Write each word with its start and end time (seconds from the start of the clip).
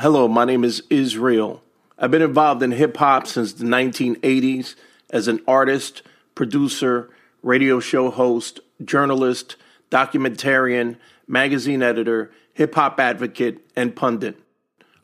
Hello, 0.00 0.26
my 0.28 0.46
name 0.46 0.64
is 0.64 0.82
Israel. 0.88 1.62
I've 1.98 2.10
been 2.10 2.22
involved 2.22 2.62
in 2.62 2.70
hip 2.70 2.96
hop 2.96 3.26
since 3.26 3.52
the 3.52 3.66
1980s 3.66 4.74
as 5.10 5.28
an 5.28 5.40
artist, 5.46 6.00
producer, 6.34 7.10
radio 7.42 7.80
show 7.80 8.10
host, 8.10 8.60
journalist, 8.82 9.56
documentarian, 9.90 10.96
magazine 11.28 11.82
editor, 11.82 12.30
hip 12.54 12.76
hop 12.76 12.98
advocate, 12.98 13.60
and 13.76 13.94
pundit. 13.94 14.38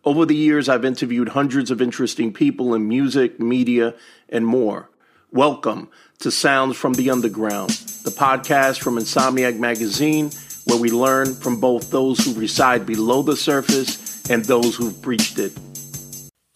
Over 0.03 0.25
the 0.25 0.35
years, 0.35 0.67
I've 0.67 0.87
interviewed 0.87 1.29
hundreds 1.29 1.71
of 1.71 1.83
interesting 1.83 2.33
people 2.33 2.73
in 2.73 2.89
music, 2.89 3.39
media, 3.39 3.95
and 4.31 4.47
more. 4.47 4.89
Welcome 5.31 5.91
to 6.21 6.31
Sounds 6.31 6.75
from 6.75 6.95
the 6.95 7.11
Underground, 7.11 7.69
the 8.03 8.17
podcast 8.17 8.81
from 8.81 8.97
Insomniac 8.97 9.59
Magazine, 9.59 10.31
where 10.65 10.81
we 10.81 10.89
learn 10.89 11.35
from 11.35 11.61
both 11.61 11.91
those 11.91 12.25
who 12.25 12.33
reside 12.33 12.87
below 12.87 13.21
the 13.21 13.37
surface 13.37 14.06
and 14.31 14.45
those 14.45 14.77
who've 14.77 15.01
breached 15.03 15.39
it. 15.39 15.53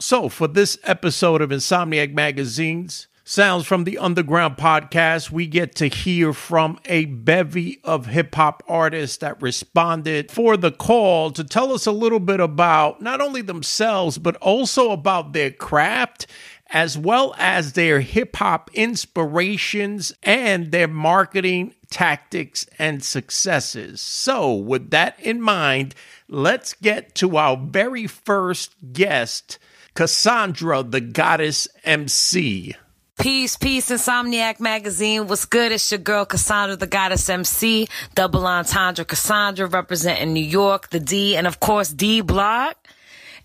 So, 0.00 0.28
for 0.28 0.48
this 0.48 0.78
episode 0.84 1.42
of 1.42 1.50
Insomniac 1.50 2.14
Magazine's 2.14 3.08
Sounds 3.30 3.64
from 3.64 3.84
the 3.84 3.96
Underground 3.98 4.56
podcast, 4.56 5.30
we 5.30 5.46
get 5.46 5.76
to 5.76 5.86
hear 5.86 6.32
from 6.32 6.80
a 6.86 7.04
bevy 7.04 7.78
of 7.84 8.06
hip 8.06 8.34
hop 8.34 8.62
artists 8.66 9.18
that 9.18 9.40
responded 9.40 10.32
for 10.32 10.56
the 10.56 10.72
call 10.72 11.30
to 11.30 11.44
tell 11.44 11.72
us 11.72 11.86
a 11.86 11.92
little 11.92 12.18
bit 12.18 12.40
about 12.40 13.00
not 13.00 13.20
only 13.20 13.40
themselves, 13.40 14.18
but 14.18 14.34
also 14.36 14.90
about 14.90 15.32
their 15.32 15.52
craft 15.52 16.26
as 16.70 16.96
well 16.98 17.34
as 17.38 17.74
their 17.74 18.00
hip 18.00 18.34
hop 18.34 18.68
inspirations 18.74 20.12
and 20.22 20.72
their 20.72 20.88
marketing 20.88 21.74
tactics 21.90 22.66
and 22.78 23.02
successes. 23.04 24.00
So, 24.00 24.54
with 24.54 24.90
that 24.90 25.18
in 25.20 25.40
mind, 25.40 25.94
let's 26.28 26.72
get 26.74 27.14
to 27.16 27.36
our 27.36 27.56
very 27.56 28.06
first 28.06 28.74
guest, 28.92 29.58
Cassandra, 29.94 30.82
the 30.82 31.00
Goddess 31.00 31.68
MC. 31.84 32.74
Peace, 33.18 33.58
peace, 33.58 33.90
Insomniac 33.90 34.60
Magazine. 34.60 35.26
What's 35.26 35.44
good? 35.44 35.72
It's 35.72 35.90
your 35.90 35.98
girl 35.98 36.24
Cassandra, 36.24 36.76
the 36.76 36.86
Goddess 36.86 37.28
MC, 37.28 37.86
double 38.14 38.46
entendre 38.46 39.04
Cassandra, 39.04 39.66
representing 39.66 40.32
New 40.32 40.44
York, 40.44 40.88
the 40.88 41.00
D, 41.00 41.36
and 41.36 41.46
of 41.46 41.60
course 41.60 41.90
D 41.90 42.22
Block. 42.22 42.78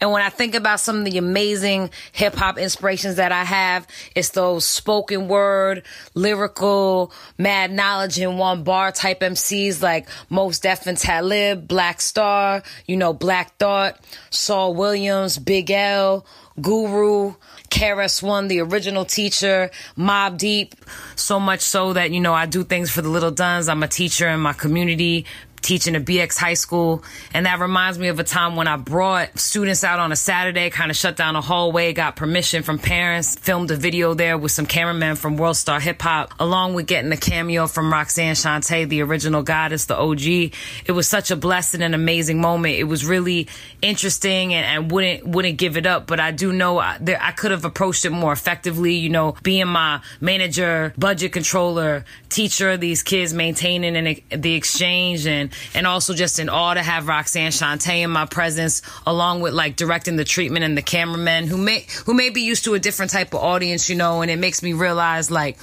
And 0.02 0.12
when 0.12 0.22
I 0.22 0.30
think 0.30 0.56
about 0.56 0.80
some 0.80 1.00
of 1.00 1.06
the 1.06 1.18
amazing 1.18 1.90
hip 2.12 2.36
hop 2.36 2.58
inspirations 2.58 3.16
that 3.16 3.32
I 3.32 3.44
have, 3.44 3.88
it's 4.16 4.30
those 4.30 4.66
spoken 4.66 5.28
word, 5.28 5.84
lyrical, 6.14 7.12
mad 7.38 7.72
knowledge 7.72 8.20
in 8.20 8.38
one 8.38 8.64
bar 8.64 8.92
type 8.92 9.22
MCs 9.22 9.82
like 9.82 10.08
Mos 10.30 10.60
Def 10.60 10.88
and 10.88 10.98
Talib, 10.98 11.68
Black 11.68 12.02
Star, 12.02 12.64
you 12.86 12.98
know, 12.98 13.14
Black 13.14 13.58
Thought, 13.58 14.00
Saul 14.30 14.74
Williams, 14.74 15.38
Big 15.38 15.72
L, 15.72 16.26
Guru, 16.62 17.36
KRS-One, 17.70 18.48
the 18.48 18.62
original 18.62 19.04
teacher, 19.04 19.70
Mobb 19.98 20.38
Deep, 20.38 20.76
so 21.16 21.40
much 21.40 21.60
so 21.62 21.94
that, 21.94 22.12
you 22.12 22.22
know, 22.22 22.34
I 22.34 22.46
do 22.46 22.64
things 22.64 22.90
for 22.90 23.02
the 23.02 23.10
little 23.10 23.32
duns. 23.32 23.68
I'm 23.68 23.84
a 23.84 23.88
teacher 23.88 24.30
in 24.30 24.40
my 24.40 24.54
community, 24.54 25.26
teaching 25.66 25.96
at 25.96 26.06
BX 26.06 26.38
High 26.38 26.54
School. 26.54 27.04
And 27.34 27.48
that 27.48 27.60
reminds 27.60 27.98
me 27.98 28.08
of 28.10 28.20
a 28.20 28.24
time 28.24 28.56
when 28.56 28.68
I 28.68 28.78
brought 28.78 29.38
students 29.40 29.84
out 29.84 30.00
on 30.00 30.12
a 30.12 30.16
Saturday, 30.16 30.70
kind 30.70 30.92
of 30.92 30.96
shut 30.96 31.16
down 31.16 31.36
a 31.36 31.42
hallway, 31.42 31.92
got 31.92 32.16
permission 32.16 32.62
from 32.62 32.78
parents, 32.78 33.36
filmed 33.36 33.72
a 33.72 33.76
video 33.76 34.14
there 34.14 34.38
with 34.38 34.52
some 34.52 34.68
cameramen 34.68 35.16
from 35.16 35.38
World 35.38 35.58
Star 35.58 35.80
Hip 35.80 36.02
Hop, 36.04 36.34
along 36.40 36.76
with 36.76 36.86
getting 36.86 37.12
a 37.12 37.18
cameo 37.18 37.66
from 37.66 37.92
Roxanne 37.92 38.36
Shante, 38.36 38.88
the 38.88 39.02
original 39.02 39.42
goddess, 39.42 39.86
the 39.86 39.98
OG. 39.98 40.22
It 40.22 40.94
was 40.94 41.08
such 41.08 41.32
a 41.32 41.36
blessed 41.36 41.76
and 41.76 41.96
amazing 41.96 42.40
moment. 42.40 42.76
It 42.76 42.84
was 42.84 43.04
really 43.04 43.48
interesting 43.82 44.54
and, 44.54 44.66
and 44.66 44.92
wouldn't, 44.92 45.26
wouldn't 45.28 45.58
give 45.58 45.78
it 45.78 45.88
up. 45.88 46.06
But 46.06 46.20
I 46.20 46.30
do 46.30 46.54
know 46.54 46.78
I, 46.78 47.00
there, 47.02 47.20
I 47.20 47.32
could 47.32 47.50
have 47.50 47.66
approached 47.66 48.06
it 48.06 48.12
more 48.12 48.32
effectively, 48.32 48.94
you 48.94 49.10
know, 49.10 49.36
being 49.42 49.68
my 49.68 50.02
manager, 50.22 50.94
budget 50.96 51.34
controller, 51.34 52.06
teacher, 52.30 52.78
these 52.78 53.02
kids 53.02 53.34
maintaining 53.34 53.96
an, 53.96 54.16
the 54.30 54.54
exchange 54.54 55.26
and 55.26 55.55
and 55.74 55.88
also 55.88 56.14
just 56.14 56.40
in 56.40 56.50
awe 56.50 56.74
to 56.74 56.82
have 56.82 57.08
Roxanne 57.08 57.52
Shante 57.52 58.04
in 58.04 58.10
my 58.10 58.26
presence, 58.26 58.82
along 59.06 59.42
with 59.42 59.54
like 59.54 59.76
directing 59.76 60.16
the 60.16 60.24
treatment 60.24 60.66
and 60.66 60.78
the 60.78 60.82
cameramen 60.82 61.48
who 61.48 61.58
may 61.58 61.86
who 62.06 62.14
may 62.14 62.30
be 62.30 62.42
used 62.42 62.66
to 62.66 62.74
a 62.74 62.80
different 62.80 63.12
type 63.12 63.34
of 63.34 63.42
audience, 63.42 63.90
you 63.90 63.96
know, 63.96 64.22
and 64.22 64.32
it 64.32 64.40
makes 64.40 64.62
me 64.62 64.74
realize 64.74 65.32
like 65.32 65.58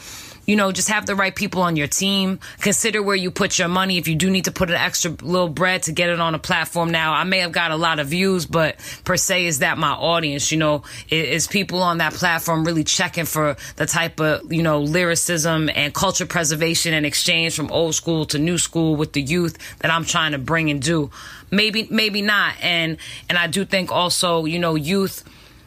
you 0.47 0.57
know, 0.57 0.73
just 0.73 0.89
have 0.89 1.07
the 1.07 1.15
right 1.15 1.35
people 1.35 1.63
on 1.63 1.77
your 1.77 1.87
team. 1.87 2.41
Consider 2.61 3.03
where 3.03 3.17
you 3.17 3.31
put 3.31 3.59
your 3.59 3.69
money. 3.69 3.99
If 3.99 4.09
you 4.09 4.15
do 4.15 4.31
need 4.31 4.47
to 4.47 4.53
put 4.53 4.71
an 4.71 4.77
extra 4.77 5.13
little 5.23 5.49
bread 5.49 5.85
to 5.85 5.93
get 5.93 6.11
it 6.11 6.21
on 6.21 6.35
a 6.35 6.39
platform 6.39 6.91
now, 6.91 7.13
I 7.13 7.25
may 7.25 7.39
have 7.39 7.53
got 7.53 7.71
a 7.71 7.77
lot 7.77 7.99
of 7.99 8.09
views, 8.09 8.47
but 8.47 8.77
per 9.05 9.17
se, 9.17 9.47
is 9.47 9.61
that 9.61 9.79
my 9.79 9.93
audience? 9.93 10.51
You 10.51 10.59
know, 10.59 10.83
is 11.11 11.47
people 11.47 11.83
on 11.83 11.99
that 11.99 12.13
platform 12.13 12.65
really 12.65 12.85
checking 12.85 13.25
for 13.25 13.57
the 13.77 13.87
type 13.87 14.21
of, 14.21 14.53
you 14.53 14.63
know, 14.63 14.81
lyricism 14.81 15.71
and 15.75 15.95
culture 15.95 16.27
preservation 16.27 16.95
and 16.95 17.07
exchange 17.07 17.55
from 17.55 17.71
old 17.71 17.95
school 17.95 18.27
to 18.27 18.39
new 18.39 18.59
school 18.59 18.97
with 18.97 19.13
the 19.13 19.23
youth 19.23 19.57
that 19.79 19.91
I'm 19.91 20.05
trying 20.05 20.33
to 20.33 20.39
bring 20.39 20.71
and 20.71 20.83
do? 20.83 21.11
Maybe, 21.51 21.87
maybe 21.91 22.23
not. 22.23 22.55
And, 22.63 22.97
and 23.29 23.39
I 23.39 23.47
do 23.47 23.65
think 23.65 23.93
also, 23.93 24.45
you 24.47 24.59
know, 24.59 24.75
youth, 24.75 25.23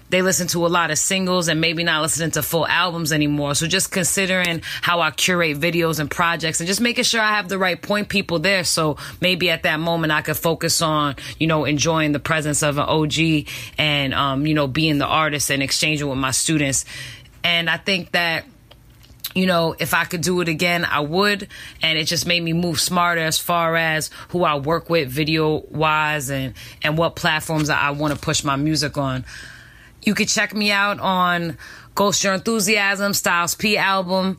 they 0.09 0.21
listen 0.21 0.47
to 0.47 0.65
a 0.65 0.69
lot 0.69 0.91
of 0.91 0.97
singles 0.97 1.47
and 1.47 1.59
maybe 1.59 1.83
not 1.83 2.01
listening 2.01 2.31
to 2.31 2.43
full 2.43 2.67
albums 2.67 3.11
anymore. 3.11 3.55
So 3.55 3.67
just 3.67 3.91
considering 3.91 4.61
how 4.81 5.01
I 5.01 5.11
curate 5.11 5.59
videos 5.59 5.99
and 5.99 6.09
projects 6.09 6.59
and 6.59 6.67
just 6.67 6.79
making 6.79 7.05
sure 7.05 7.21
I 7.21 7.33
have 7.35 7.49
the 7.49 7.57
right 7.57 7.81
point 7.81 8.07
people 8.07 8.39
there. 8.39 8.63
So 8.63 8.97
maybe 9.19 9.49
at 9.49 9.63
that 9.63 9.79
moment 9.79 10.13
I 10.13 10.21
could 10.21 10.37
focus 10.37 10.81
on, 10.81 11.15
you 11.39 11.47
know, 11.47 11.65
enjoying 11.65 12.11
the 12.11 12.19
presence 12.19 12.61
of 12.61 12.77
an 12.77 12.83
OG 12.83 13.47
and, 13.77 14.13
um, 14.13 14.45
you 14.45 14.53
know, 14.53 14.67
being 14.67 14.99
the 14.99 15.07
artist 15.07 15.49
and 15.49 15.63
exchanging 15.63 16.07
with 16.07 16.19
my 16.19 16.31
students. 16.31 16.85
And 17.43 17.69
I 17.69 17.77
think 17.77 18.11
that, 18.11 18.45
you 19.33 19.47
know, 19.47 19.75
if 19.77 19.93
I 19.93 20.05
could 20.05 20.21
do 20.21 20.39
it 20.41 20.47
again, 20.47 20.85
I 20.85 20.99
would. 20.99 21.47
And 21.81 21.97
it 21.97 22.05
just 22.05 22.27
made 22.27 22.41
me 22.41 22.53
move 22.53 22.79
smarter 22.79 23.21
as 23.21 23.39
far 23.39 23.75
as 23.75 24.11
who 24.29 24.43
I 24.43 24.55
work 24.55 24.89
with 24.89 25.09
video 25.09 25.63
wise 25.71 26.29
and, 26.29 26.53
and 26.83 26.95
what 26.95 27.15
platforms 27.15 27.69
I 27.69 27.89
want 27.89 28.13
to 28.13 28.19
push 28.19 28.43
my 28.43 28.55
music 28.55 28.97
on. 28.99 29.25
You 30.05 30.13
could 30.13 30.27
check 30.27 30.53
me 30.53 30.71
out 30.71 30.99
on 30.99 31.57
Ghost 31.95 32.23
Your 32.23 32.35
Enthusiasm, 32.35 33.13
Styles 33.15 33.55
P 33.55 33.75
album. 33.75 34.37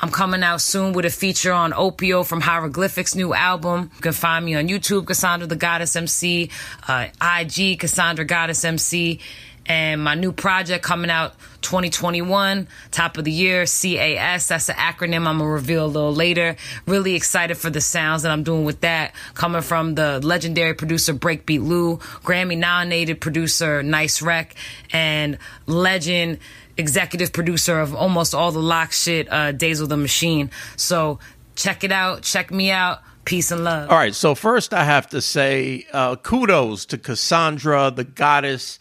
I'm 0.00 0.10
coming 0.10 0.42
out 0.42 0.62
soon 0.62 0.94
with 0.94 1.04
a 1.04 1.10
feature 1.10 1.52
on 1.52 1.72
Opio 1.72 2.26
from 2.26 2.40
Hieroglyphics' 2.40 3.14
new 3.14 3.34
album. 3.34 3.90
You 3.96 4.00
can 4.00 4.12
find 4.12 4.44
me 4.44 4.54
on 4.54 4.68
YouTube, 4.68 5.06
Cassandra 5.06 5.46
the 5.46 5.54
Goddess 5.54 5.94
MC, 5.94 6.50
uh, 6.88 7.08
IG, 7.22 7.78
Cassandra 7.78 8.24
Goddess 8.24 8.64
MC 8.64 9.20
and 9.66 10.02
my 10.02 10.14
new 10.14 10.32
project 10.32 10.84
coming 10.84 11.10
out 11.10 11.34
2021 11.62 12.66
top 12.90 13.16
of 13.16 13.24
the 13.24 13.30
year 13.30 13.64
cas 13.64 14.48
that's 14.48 14.66
the 14.66 14.72
acronym 14.72 15.26
i'm 15.26 15.38
gonna 15.38 15.46
reveal 15.46 15.84
a 15.84 15.86
little 15.86 16.14
later 16.14 16.56
really 16.86 17.14
excited 17.14 17.56
for 17.56 17.70
the 17.70 17.80
sounds 17.80 18.22
that 18.22 18.32
i'm 18.32 18.42
doing 18.42 18.64
with 18.64 18.80
that 18.80 19.14
coming 19.34 19.62
from 19.62 19.94
the 19.94 20.20
legendary 20.20 20.74
producer 20.74 21.14
breakbeat 21.14 21.64
lou 21.64 21.96
grammy 22.24 22.58
nominated 22.58 23.20
producer 23.20 23.82
nice 23.82 24.20
rec 24.20 24.54
and 24.92 25.38
legend 25.66 26.38
executive 26.76 27.32
producer 27.32 27.78
of 27.78 27.94
almost 27.94 28.34
all 28.34 28.50
the 28.50 28.58
lock 28.58 28.90
shit 28.92 29.30
uh 29.32 29.52
days 29.52 29.80
of 29.80 29.88
the 29.88 29.96
machine 29.96 30.50
so 30.76 31.18
check 31.54 31.84
it 31.84 31.92
out 31.92 32.22
check 32.22 32.50
me 32.50 32.70
out 32.70 33.00
Peace 33.24 33.52
and 33.52 33.62
love. 33.62 33.88
All 33.88 33.96
right. 33.96 34.14
So, 34.14 34.34
first, 34.34 34.74
I 34.74 34.82
have 34.82 35.08
to 35.10 35.20
say 35.20 35.86
uh, 35.92 36.16
kudos 36.16 36.86
to 36.86 36.98
Cassandra, 36.98 37.92
the 37.92 38.02
goddess 38.02 38.80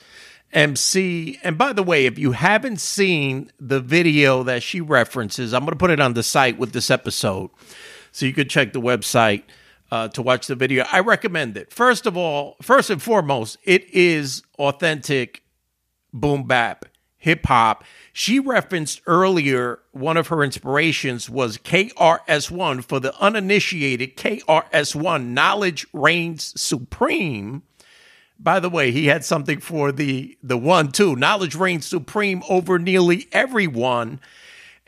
MC. 0.53 1.39
And 1.43 1.57
by 1.57 1.73
the 1.73 1.83
way, 1.83 2.05
if 2.05 2.19
you 2.19 2.33
haven't 2.33 2.79
seen 2.79 3.51
the 3.59 3.79
video 3.79 4.43
that 4.43 4.63
she 4.63 4.81
references, 4.81 5.53
I'm 5.53 5.61
going 5.61 5.71
to 5.71 5.77
put 5.77 5.91
it 5.91 5.99
on 5.99 6.13
the 6.13 6.23
site 6.23 6.57
with 6.57 6.73
this 6.73 6.89
episode. 6.89 7.49
So 8.11 8.25
you 8.25 8.33
could 8.33 8.49
check 8.49 8.73
the 8.73 8.81
website 8.81 9.43
uh, 9.91 10.09
to 10.09 10.21
watch 10.21 10.47
the 10.47 10.55
video. 10.55 10.85
I 10.91 10.99
recommend 10.99 11.57
it. 11.57 11.71
First 11.71 12.05
of 12.05 12.17
all, 12.17 12.57
first 12.61 12.89
and 12.89 13.01
foremost, 13.01 13.57
it 13.63 13.89
is 13.89 14.43
authentic 14.57 15.43
boom 16.13 16.43
bap 16.43 16.85
hip 17.21 17.45
hop. 17.45 17.83
She 18.11 18.39
referenced 18.39 19.01
earlier 19.05 19.79
one 19.91 20.17
of 20.17 20.27
her 20.27 20.43
inspirations 20.43 21.29
was 21.29 21.59
KRS1 21.59 22.83
for 22.83 22.99
the 22.99 23.15
uninitiated 23.21 24.17
KRS1 24.17 25.27
Knowledge 25.27 25.85
Reigns 25.93 26.59
Supreme 26.59 27.61
by 28.41 28.59
the 28.59 28.69
way, 28.69 28.91
he 28.91 29.07
had 29.07 29.23
something 29.23 29.59
for 29.59 29.91
the 29.91 30.37
the 30.41 30.57
one 30.57 30.91
too. 30.91 31.15
Knowledge 31.15 31.55
reigns 31.55 31.85
supreme 31.85 32.41
over 32.49 32.79
nearly 32.79 33.27
everyone, 33.31 34.19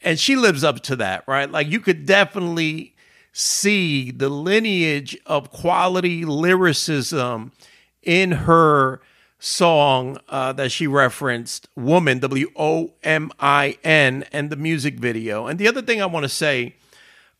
and 0.02 0.20
she 0.20 0.36
lives 0.36 0.64
up 0.64 0.82
to 0.82 0.96
that, 0.96 1.24
right? 1.28 1.50
Like 1.50 1.68
you 1.68 1.80
could 1.80 2.06
definitely 2.06 2.96
see 3.32 4.12
the 4.12 4.30
lineage 4.30 5.18
of 5.26 5.52
quality 5.52 6.26
lyricism 6.26 7.52
in 8.02 8.32
her 8.32 9.02
song 9.40 10.18
uh, 10.30 10.54
that 10.54 10.72
she 10.72 10.88
referenced, 10.88 11.68
"Woman," 11.76 12.20
W 12.20 12.50
O 12.56 12.94
M 13.04 13.32
I 13.40 13.78
N, 13.84 14.26
and 14.32 14.50
the 14.50 14.56
music 14.56 14.96
video. 14.96 15.48
And 15.48 15.60
the 15.60 15.68
other 15.68 15.82
thing 15.82 16.02
I 16.02 16.06
want 16.08 16.24
to 16.24 16.30
say 16.30 16.76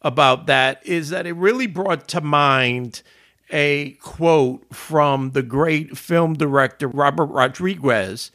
about 0.02 0.46
that 0.48 0.86
is 0.86 1.10
that 1.10 1.26
it 1.26 1.34
really 1.34 1.66
brought 1.66 2.08
to 2.10 2.22
mind 2.22 3.02
a 3.50 3.92
quote 4.02 4.74
from 4.74 5.32
the 5.32 5.44
great 5.44 5.98
film 5.98 6.34
director 6.34 6.88
Robert 6.88 7.26
Rodriguez. 7.26 8.32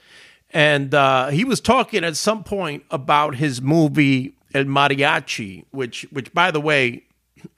And 0.50 0.94
uh, 0.94 1.28
he 1.28 1.44
was 1.44 1.60
talking 1.60 2.04
at 2.04 2.16
some 2.16 2.44
point 2.44 2.84
about 2.90 3.36
his 3.36 3.60
movie 3.60 4.34
El 4.54 4.64
Mariachi, 4.64 5.64
which, 5.70 6.06
which 6.10 6.32
by 6.32 6.50
the 6.50 6.60
way, 6.60 7.04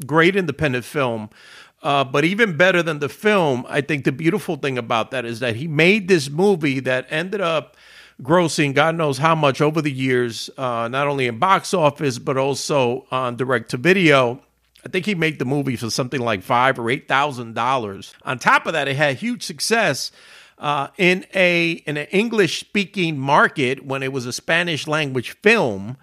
great 0.07 0.37
independent 0.37 0.85
film. 0.85 1.31
Uh, 1.83 2.05
but 2.05 2.25
even 2.25 2.57
better 2.57 2.83
than 2.83 2.99
the 2.99 3.09
film, 3.09 3.65
I 3.69 3.81
think 3.81 4.05
the 4.05 4.13
beautiful 4.13 4.57
thing 4.57 4.77
about 4.77 5.13
that 5.13 5.25
is 5.25 5.41
that 5.41 5.57
he 5.57 5.67
made 5.67 6.09
this 6.09 6.29
movie 6.29 6.81
that 6.81 7.07
ended 7.11 7.41
up 7.41 7.77
grossing 8.23 8.75
God 8.75 8.97
knows 8.97 9.19
how 9.19 9.35
much 9.35 9.61
over 9.61 9.81
the 9.81 9.91
years, 9.91 10.51
uh, 10.59 10.89
not 10.89 11.07
only 11.07 11.27
in 11.27 11.39
box 11.39 11.73
office, 11.73 12.19
but 12.19 12.37
also 12.37 13.07
on 13.11 13.37
direct 13.37 13.71
to 13.71 13.77
video. 13.77 14.43
I 14.85 14.89
think 14.89 15.07
he 15.07 15.15
made 15.15 15.39
the 15.39 15.45
movie 15.45 15.77
for 15.77 15.91
something 15.91 16.21
like 16.21 16.43
five 16.43 16.79
or 16.79 16.91
eight 16.91 17.09
thousand 17.09 17.55
dollars. 17.55 18.15
On 18.23 18.39
top 18.39 18.67
of 18.67 18.73
that, 18.73 18.89
it 18.89 18.97
had 18.97 19.17
huge 19.17 19.43
success 19.43 20.11
uh, 20.59 20.89
in 20.99 21.27
a 21.35 21.73
in 21.87 21.97
an 21.97 22.07
English 22.11 22.61
speaking 22.61 23.19
market 23.19 23.85
when 23.85 24.03
it 24.03 24.13
was 24.13 24.27
a 24.27 24.33
Spanish 24.33 24.87
language 24.87 25.33
film, 25.43 25.97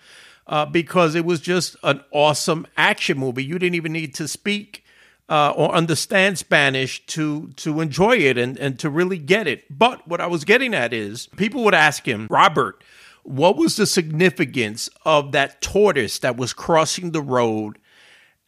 uh, 0.47 0.65
because 0.65 1.15
it 1.15 1.25
was 1.25 1.39
just 1.39 1.75
an 1.83 2.01
awesome 2.11 2.67
action 2.75 3.17
movie. 3.17 3.43
You 3.43 3.59
didn't 3.59 3.75
even 3.75 3.93
need 3.93 4.13
to 4.15 4.27
speak 4.27 4.83
uh, 5.29 5.51
or 5.55 5.73
understand 5.73 6.37
Spanish 6.37 7.05
to 7.07 7.49
to 7.57 7.81
enjoy 7.81 8.17
it 8.17 8.37
and 8.37 8.57
and 8.57 8.79
to 8.79 8.89
really 8.89 9.17
get 9.17 9.47
it. 9.47 9.65
But 9.75 10.07
what 10.07 10.21
I 10.21 10.27
was 10.27 10.43
getting 10.43 10.73
at 10.73 10.93
is 10.93 11.27
people 11.37 11.63
would 11.63 11.75
ask 11.75 12.07
him, 12.07 12.27
Robert. 12.29 12.83
What 13.23 13.57
was 13.57 13.75
the 13.75 13.85
significance 13.85 14.89
of 15.03 15.33
that 15.33 15.61
tortoise 15.61 16.19
that 16.19 16.37
was 16.37 16.53
crossing 16.53 17.11
the 17.11 17.21
road 17.21 17.77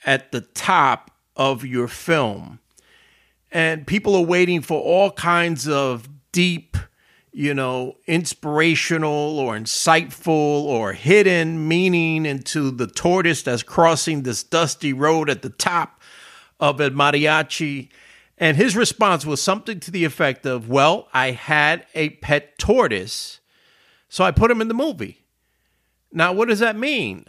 at 0.06 0.32
the 0.32 0.42
top 0.42 1.12
of 1.36 1.66
your 1.66 1.88
film. 1.88 2.60
And 3.52 3.88
people 3.88 4.16
are 4.16 4.26
waiting 4.26 4.62
for 4.62 4.80
all 4.80 5.12
kinds 5.12 5.68
of 5.68 6.08
deep, 6.32 6.78
you 7.32 7.54
know, 7.54 7.98
inspirational 8.06 9.40
or 9.40 9.56
insightful 9.56 10.28
or 10.28 10.94
hidden 10.94 11.68
meaning 11.68 12.26
into 12.26 12.70
the 12.72 12.88
tortoise 12.88 13.42
that's 13.42 13.64
crossing 13.64 14.24
this 14.24 14.44
dusty 14.44 14.94
road 14.94 15.30
at 15.30 15.42
the 15.42 15.50
top 15.50 16.02
of 16.60 16.80
El 16.80 16.92
Mariachi. 16.92 17.90
And 18.38 18.56
his 18.56 18.76
response 18.76 19.26
was 19.26 19.42
something 19.42 19.80
to 19.82 19.92
the 19.92 20.06
effect 20.06 20.46
of, 20.46 20.70
Well, 20.70 21.08
I 21.14 21.32
had 21.32 21.86
a 21.96 22.10
pet 22.10 22.58
tortoise, 22.58 23.40
so 24.08 24.24
I 24.24 24.32
put 24.32 24.52
him 24.52 24.62
in 24.62 24.68
the 24.68 24.74
movie. 24.74 25.26
Now, 26.12 26.34
what 26.34 26.48
does 26.48 26.60
that 26.60 26.78
mean? 26.78 27.26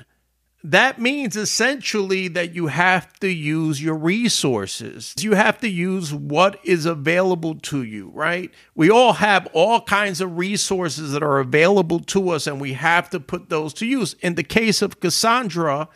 That 0.62 1.00
means 1.00 1.36
essentially 1.36 2.28
that 2.28 2.54
you 2.54 2.66
have 2.66 3.12
to 3.20 3.28
use 3.28 3.82
your 3.82 3.94
resources. 3.94 5.14
You 5.18 5.34
have 5.34 5.58
to 5.60 5.68
use 5.68 6.12
what 6.12 6.58
is 6.64 6.84
available 6.84 7.54
to 7.60 7.82
you, 7.82 8.10
right? 8.14 8.52
We 8.74 8.90
all 8.90 9.14
have 9.14 9.48
all 9.54 9.80
kinds 9.80 10.20
of 10.20 10.36
resources 10.36 11.12
that 11.12 11.22
are 11.22 11.38
available 11.38 12.00
to 12.00 12.30
us, 12.30 12.46
and 12.46 12.60
we 12.60 12.74
have 12.74 13.08
to 13.10 13.20
put 13.20 13.48
those 13.48 13.72
to 13.74 13.86
use. 13.86 14.14
In 14.20 14.34
the 14.34 14.44
case 14.44 14.82
of 14.82 15.00
Cassandra, 15.00 15.88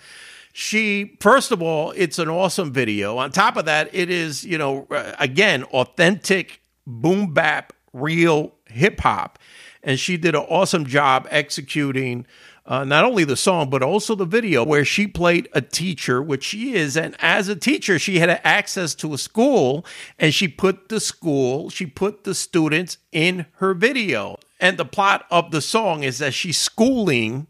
she, 0.53 1.17
first 1.21 1.51
of 1.51 1.61
all, 1.61 1.91
it's 1.97 2.19
an 2.19 2.29
awesome 2.29 2.73
video. 2.73 3.19
On 3.19 3.31
top 3.31 3.57
of 3.57 3.67
that, 3.67 3.91
it 3.93 4.09
is, 4.09 4.45
you 4.45 4.57
know, 4.57 4.87
uh, 4.91 5.13
again, 5.19 5.65
authentic 5.65 6.63
boom 6.87 7.35
bap, 7.35 7.73
real 7.93 8.55
hip 8.67 9.01
hop. 9.01 9.39
And 9.83 10.01
she 10.01 10.17
did 10.17 10.35
an 10.35 10.43
awesome 10.43 10.87
job 10.87 11.27
executing 11.31 12.27
uh, 12.67 12.85
not 12.85 13.05
only 13.05 13.25
the 13.25 13.37
song, 13.37 13.69
but 13.69 13.83
also 13.83 14.15
the 14.15 14.25
video 14.25 14.65
where 14.65 14.85
she 14.85 15.07
played 15.07 15.49
a 15.53 15.61
teacher, 15.61 16.23
which 16.23 16.45
she 16.45 16.75
is. 16.75 16.97
And 16.97 17.15
as 17.19 17.49
a 17.49 17.57
teacher, 17.57 17.99
she 17.99 18.19
had 18.19 18.31
access 18.43 18.95
to 18.97 19.13
a 19.13 19.19
school 19.19 19.85
and 20.19 20.33
she 20.33 20.49
put 20.49 20.89
the 20.89 21.01
school, 21.01 21.69
she 21.69 21.85
put 21.85 22.25
the 22.25 22.35
students 22.35 22.97
in 23.13 23.47
her 23.57 23.75
video. 23.75 24.39
And 24.61 24.79
the 24.79 24.87
plot 24.87 25.27
of 25.31 25.51
the 25.51 25.61
song 25.61 26.03
is 26.05 26.19
that 26.19 26.33
she's 26.33 26.57
schooling 26.57 27.49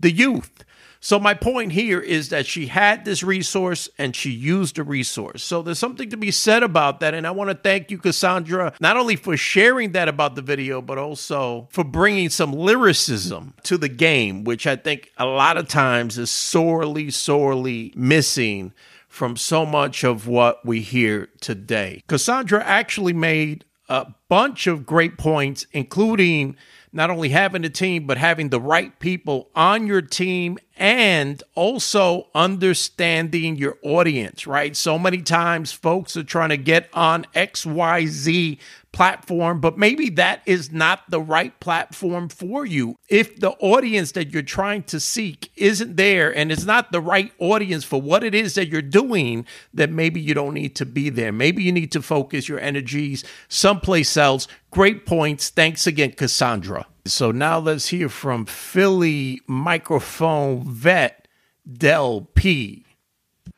the 0.00 0.10
youth. 0.10 0.64
So 1.00 1.18
my 1.18 1.34
point 1.34 1.72
here 1.72 2.00
is 2.00 2.30
that 2.30 2.46
she 2.46 2.66
had 2.66 3.04
this 3.04 3.22
resource 3.22 3.88
and 3.98 4.14
she 4.14 4.30
used 4.30 4.76
the 4.76 4.82
resource. 4.82 5.42
So 5.42 5.62
there's 5.62 5.78
something 5.78 6.10
to 6.10 6.16
be 6.16 6.30
said 6.30 6.62
about 6.62 7.00
that. 7.00 7.14
And 7.14 7.26
I 7.26 7.30
want 7.30 7.50
to 7.50 7.56
thank 7.56 7.90
you, 7.90 7.98
Cassandra, 7.98 8.72
not 8.80 8.96
only 8.96 9.16
for 9.16 9.36
sharing 9.36 9.92
that 9.92 10.08
about 10.08 10.34
the 10.34 10.42
video, 10.42 10.80
but 10.80 10.98
also 10.98 11.68
for 11.70 11.84
bringing 11.84 12.30
some 12.30 12.52
lyricism 12.52 13.54
to 13.64 13.78
the 13.78 13.88
game, 13.88 14.44
which 14.44 14.66
I 14.66 14.76
think 14.76 15.10
a 15.16 15.26
lot 15.26 15.56
of 15.56 15.68
times 15.68 16.18
is 16.18 16.30
sorely, 16.30 17.10
sorely 17.10 17.92
missing 17.94 18.72
from 19.08 19.36
so 19.36 19.64
much 19.64 20.04
of 20.04 20.26
what 20.26 20.64
we 20.66 20.80
hear 20.80 21.28
today. 21.40 22.02
Cassandra 22.06 22.62
actually 22.64 23.14
made 23.14 23.64
a 23.88 24.06
bunch 24.28 24.66
of 24.66 24.84
great 24.84 25.16
points, 25.16 25.66
including 25.72 26.56
not 26.96 27.10
only 27.10 27.28
having 27.28 27.64
a 27.64 27.68
team, 27.68 28.06
but 28.06 28.16
having 28.16 28.48
the 28.48 28.60
right 28.60 28.98
people 28.98 29.50
on 29.54 29.86
your 29.86 30.00
team 30.00 30.58
and 30.76 31.42
also 31.54 32.28
understanding 32.34 33.56
your 33.56 33.76
audience, 33.82 34.46
right? 34.46 34.74
So 34.74 34.98
many 34.98 35.22
times 35.22 35.72
folks 35.72 36.16
are 36.16 36.24
trying 36.24 36.48
to 36.48 36.56
get 36.56 36.88
on 36.94 37.26
XYZ 37.34 38.58
platform, 38.96 39.60
but 39.60 39.76
maybe 39.76 40.08
that 40.08 40.40
is 40.46 40.72
not 40.72 41.02
the 41.10 41.20
right 41.20 41.60
platform 41.60 42.30
for 42.30 42.64
you. 42.64 42.96
If 43.10 43.38
the 43.38 43.50
audience 43.60 44.12
that 44.12 44.30
you're 44.30 44.40
trying 44.40 44.84
to 44.84 44.98
seek 44.98 45.52
isn't 45.54 45.98
there 45.98 46.34
and 46.34 46.50
it's 46.50 46.64
not 46.64 46.92
the 46.92 47.02
right 47.02 47.30
audience 47.38 47.84
for 47.84 48.00
what 48.00 48.24
it 48.24 48.34
is 48.34 48.54
that 48.54 48.68
you're 48.68 48.80
doing, 48.80 49.44
then 49.74 49.94
maybe 49.94 50.18
you 50.18 50.32
don't 50.32 50.54
need 50.54 50.74
to 50.76 50.86
be 50.86 51.10
there. 51.10 51.30
Maybe 51.30 51.62
you 51.62 51.72
need 51.72 51.92
to 51.92 52.00
focus 52.00 52.48
your 52.48 52.58
energies 52.58 53.22
someplace 53.48 54.16
else. 54.16 54.48
Great 54.70 55.04
points. 55.04 55.50
Thanks 55.50 55.86
again, 55.86 56.12
Cassandra. 56.12 56.86
So 57.04 57.30
now 57.30 57.58
let's 57.58 57.88
hear 57.88 58.08
from 58.08 58.46
Philly 58.46 59.42
microphone 59.46 60.64
vet 60.64 61.28
Del 61.70 62.22
P. 62.34 62.86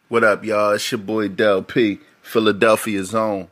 What 0.09 0.25
up, 0.25 0.45
y'all? 0.45 0.73
It's 0.73 0.91
your 0.91 0.99
boy 0.99 1.29
Del 1.29 1.63
P, 1.63 2.01
Philadelphia 2.23 3.05
own. 3.15 3.49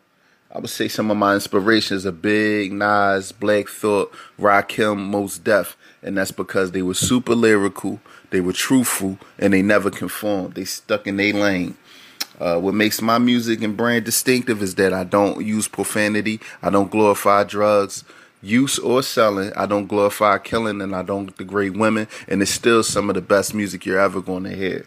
I 0.57 0.59
would 0.59 0.71
say 0.71 0.89
some 0.89 1.11
of 1.11 1.19
my 1.19 1.35
inspirations 1.35 2.07
are 2.07 2.13
Big, 2.13 2.73
Nas, 2.73 3.31
Black 3.31 3.69
Thought, 3.69 4.11
Rakim, 4.41 4.97
Mos 4.97 5.37
Def, 5.37 5.77
and 6.03 6.17
that's 6.17 6.31
because 6.31 6.71
they 6.71 6.81
were 6.81 6.95
super 6.95 7.35
lyrical, 7.35 8.01
they 8.31 8.41
were 8.41 8.55
truthful, 8.55 9.19
and 9.39 9.53
they 9.53 9.61
never 9.61 9.91
conformed. 9.91 10.55
They 10.55 10.65
stuck 10.65 11.07
in 11.07 11.19
their 11.19 11.35
lane. 11.35 11.77
Uh, 12.41 12.59
what 12.59 12.73
makes 12.73 13.03
my 13.03 13.19
music 13.19 13.61
and 13.61 13.77
brand 13.77 14.07
distinctive 14.07 14.63
is 14.63 14.77
that 14.77 14.95
I 14.95 15.05
don't 15.05 15.45
use 15.45 15.69
profanity, 15.69 16.41
I 16.63 16.71
don't 16.71 16.91
glorify 16.91 17.45
drugs, 17.45 18.03
use 18.41 18.79
or 18.79 19.03
selling. 19.03 19.53
I 19.53 19.67
don't 19.67 19.87
glorify 19.87 20.39
killing, 20.39 20.81
and 20.81 20.97
I 20.97 21.03
don't 21.03 21.37
degrade 21.37 21.77
women. 21.77 22.09
And 22.29 22.41
it's 22.41 22.51
still 22.51 22.83
some 22.83 23.11
of 23.11 23.15
the 23.15 23.21
best 23.21 23.53
music 23.53 23.85
you're 23.85 24.01
ever 24.01 24.23
going 24.23 24.45
to 24.45 24.57
hear. 24.57 24.87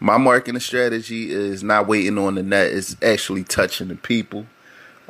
My 0.00 0.16
marketing 0.16 0.60
strategy 0.60 1.30
is 1.30 1.62
not 1.62 1.86
waiting 1.86 2.18
on 2.18 2.34
the 2.34 2.42
net; 2.42 2.72
it's 2.72 2.96
actually 3.00 3.44
touching 3.44 3.86
the 3.86 3.94
people. 3.94 4.46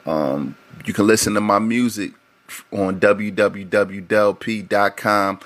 Um, 0.06 0.56
you 0.84 0.92
can 0.92 1.06
listen 1.06 1.34
to 1.34 1.40
my 1.40 1.58
music 1.58 2.12
on 2.72 3.00
www.delp.com. 3.00 3.80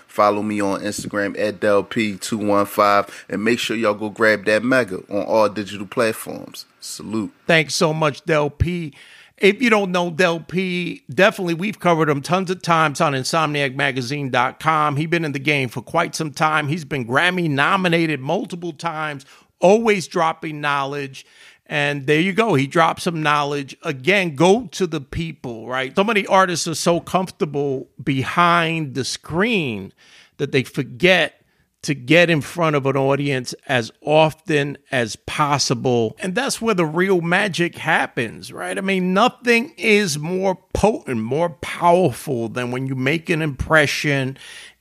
Follow 0.07 0.43
me 0.43 0.61
on 0.61 0.81
Instagram 0.81 1.39
at 1.39 1.61
delp215 1.61 3.11
and 3.29 3.45
make 3.45 3.59
sure 3.59 3.77
y'all 3.77 3.95
go 3.95 4.11
grab 4.11 4.45
that 4.47 4.63
mega 4.63 4.97
on 5.11 5.25
all 5.25 5.49
digital 5.49 5.87
platforms. 5.87 6.67
Salute. 6.81 7.33
Thanks 7.47 7.75
so 7.75 7.93
much, 7.93 8.25
Del 8.25 8.51
P. 8.51 8.95
If 9.39 9.61
you 9.61 9.69
don't 9.69 9.91
know 9.91 10.11
Del 10.11 10.39
P, 10.41 11.03
definitely 11.13 11.55
we've 11.55 11.81
covered 11.81 12.09
him 12.09 12.23
tons 12.23 12.51
of 12.51 12.63
times 12.63 13.01
on 13.01 13.15
insomniacmagazine.com. 13.15 14.97
He's 14.97 15.09
been 15.09 15.25
in 15.25 15.33
the 15.33 15.41
game 15.41 15.69
for 15.69 15.83
quite 15.83 16.15
some 16.15 16.31
time. 16.31 16.69
He's 16.69 16.85
been 16.85 17.05
Grammy 17.07 17.51
nominated 17.51 18.21
multiple 18.21 18.73
times, 18.73 19.27
always 19.61 20.07
dropping 20.07 20.61
knowledge. 20.61 21.27
And 21.67 22.07
there 22.07 22.21
you 22.21 22.33
go. 22.33 22.55
He 22.55 22.67
dropped 22.67 23.01
some 23.01 23.23
knowledge. 23.23 23.77
Again, 23.83 24.37
go 24.37 24.67
to 24.73 24.87
the 24.87 25.01
people, 25.01 25.67
right? 25.67 25.95
So 25.97 26.05
many 26.05 26.27
artists 26.27 26.69
are 26.69 26.75
so 26.75 27.01
comfortable 27.01 27.89
behind 28.03 28.95
the 28.95 29.05
screen 29.05 29.93
that 30.37 30.53
they 30.53 30.63
forget 30.63 31.41
to 31.85 31.95
get 31.95 32.31
in 32.31 32.41
front 32.41 32.77
of 32.77 32.87
an 32.87 32.97
audience 32.97 33.55
as 33.69 33.93
often 34.01 34.79
as 34.91 35.17
possible. 35.17 36.17
And 36.19 36.35
that's 36.35 36.61
where 36.61 36.75
the 36.75 36.87
real 36.87 37.21
magic 37.21 37.77
happens, 37.77 38.53
right? 38.53 38.77
I 38.77 38.81
mean, 38.81 39.13
nothing 39.13 39.75
is 39.77 40.19
more 40.19 40.59
potent, 40.73 41.21
more 41.21 41.51
powerful 41.51 42.49
than 42.49 42.71
when 42.71 42.87
you 42.87 42.95
make 42.95 43.29
an 43.29 43.43
impression 43.43 44.39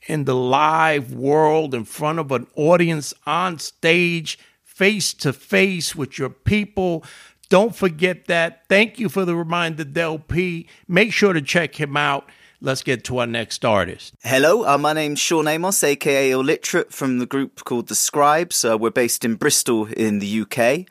in 0.07 0.23
the 0.23 0.35
live 0.35 1.13
world 1.13 1.73
in 1.73 1.83
front 1.85 2.19
of 2.19 2.31
an 2.31 2.47
audience 2.55 3.13
on 3.25 3.59
stage 3.59 4.39
face 4.83 5.13
to 5.13 5.31
face 5.31 5.95
with 5.95 6.19
your 6.19 6.29
people. 6.29 7.05
Don't 7.47 7.73
forget 7.73 8.25
that. 8.25 8.67
Thank 8.67 8.99
you 8.99 9.07
for 9.07 9.23
the 9.23 9.33
reminder, 9.33 9.85
Del 9.85 10.19
P. 10.19 10.67
Make 10.89 11.13
sure 11.13 11.31
to 11.31 11.41
check 11.41 11.79
him 11.79 11.95
out. 11.95 12.29
Let's 12.59 12.83
get 12.83 13.05
to 13.05 13.19
our 13.19 13.25
next 13.25 13.63
artist. 13.63 14.13
Hello, 14.23 14.65
uh, 14.67 14.77
my 14.77 14.91
name's 14.91 15.21
Sean 15.21 15.47
Amos, 15.47 15.81
aka 15.85 16.31
Illiterate, 16.31 16.91
from 16.91 17.19
the 17.19 17.25
group 17.25 17.63
called 17.63 17.87
The 17.87 17.95
Scribes. 17.95 18.65
Uh, 18.65 18.77
we're 18.77 18.89
based 18.89 19.23
in 19.23 19.35
Bristol 19.35 19.85
in 19.85 20.19
the 20.19 20.41
UK. 20.41 20.85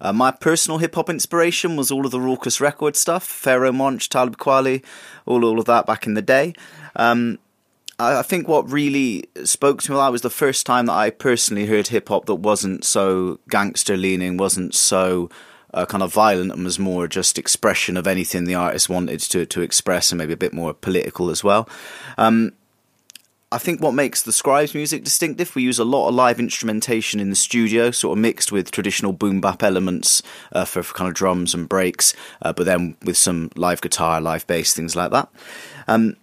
Uh, 0.00 0.12
my 0.12 0.32
personal 0.32 0.78
hip 0.78 0.96
hop 0.96 1.08
inspiration 1.08 1.76
was 1.76 1.92
all 1.92 2.04
of 2.04 2.10
the 2.10 2.18
Rawkus 2.18 2.60
record 2.60 2.96
stuff, 2.96 3.28
Pharoahe 3.28 3.72
Monch, 3.72 4.08
Talib 4.08 4.38
Kweli, 4.38 4.84
all 5.24 5.44
all 5.44 5.60
of 5.60 5.66
that 5.66 5.86
back 5.86 6.04
in 6.04 6.14
the 6.14 6.22
day. 6.22 6.52
Um, 6.96 7.38
I, 7.98 8.22
think 8.22 8.46
what 8.46 8.70
really 8.70 9.24
spoke 9.44 9.82
to 9.82 9.92
me 9.92 10.10
was 10.10 10.22
the 10.22 10.30
first 10.30 10.66
time 10.66 10.86
that 10.86 10.92
I 10.92 11.10
personally 11.10 11.66
heard 11.66 11.88
hip 11.88 12.08
hop 12.08 12.26
that 12.26 12.34
wasn't 12.36 12.84
so 12.84 13.40
gangster 13.48 13.96
leaning, 13.96 14.36
wasn't 14.36 14.74
so 14.74 15.30
uh, 15.72 15.86
kind 15.86 16.02
of 16.02 16.12
violent, 16.12 16.52
and 16.52 16.64
was 16.64 16.78
more 16.78 17.08
just 17.08 17.38
expression 17.38 17.96
of 17.96 18.06
anything 18.06 18.44
the 18.44 18.54
artist 18.54 18.88
wanted 18.88 19.20
to 19.20 19.46
to 19.46 19.62
express, 19.62 20.10
and 20.10 20.18
maybe 20.18 20.34
a 20.34 20.36
bit 20.36 20.52
more 20.52 20.74
political 20.74 21.30
as 21.30 21.42
well. 21.42 21.68
Um, 22.18 22.52
I 23.52 23.58
think 23.58 23.80
what 23.80 23.94
makes 23.94 24.22
the 24.22 24.32
Scribes 24.32 24.74
music 24.74 25.04
distinctive, 25.04 25.54
we 25.54 25.62
use 25.62 25.78
a 25.78 25.84
lot 25.84 26.08
of 26.08 26.14
live 26.14 26.40
instrumentation 26.40 27.20
in 27.20 27.30
the 27.30 27.36
studio, 27.36 27.92
sort 27.92 28.18
of 28.18 28.20
mixed 28.20 28.50
with 28.50 28.72
traditional 28.72 29.12
boom 29.12 29.40
bap 29.40 29.62
elements 29.62 30.20
uh, 30.52 30.64
for, 30.64 30.82
for, 30.82 30.92
kind 30.94 31.08
of 31.08 31.14
drums 31.14 31.54
and 31.54 31.68
breaks, 31.68 32.12
uh, 32.42 32.52
but 32.52 32.66
then 32.66 32.96
with 33.04 33.16
some 33.16 33.50
live 33.54 33.80
guitar, 33.80 34.20
live 34.20 34.46
bass, 34.48 34.74
things 34.74 34.96
like 34.96 35.12
that. 35.12 35.28
Um, 35.86 36.16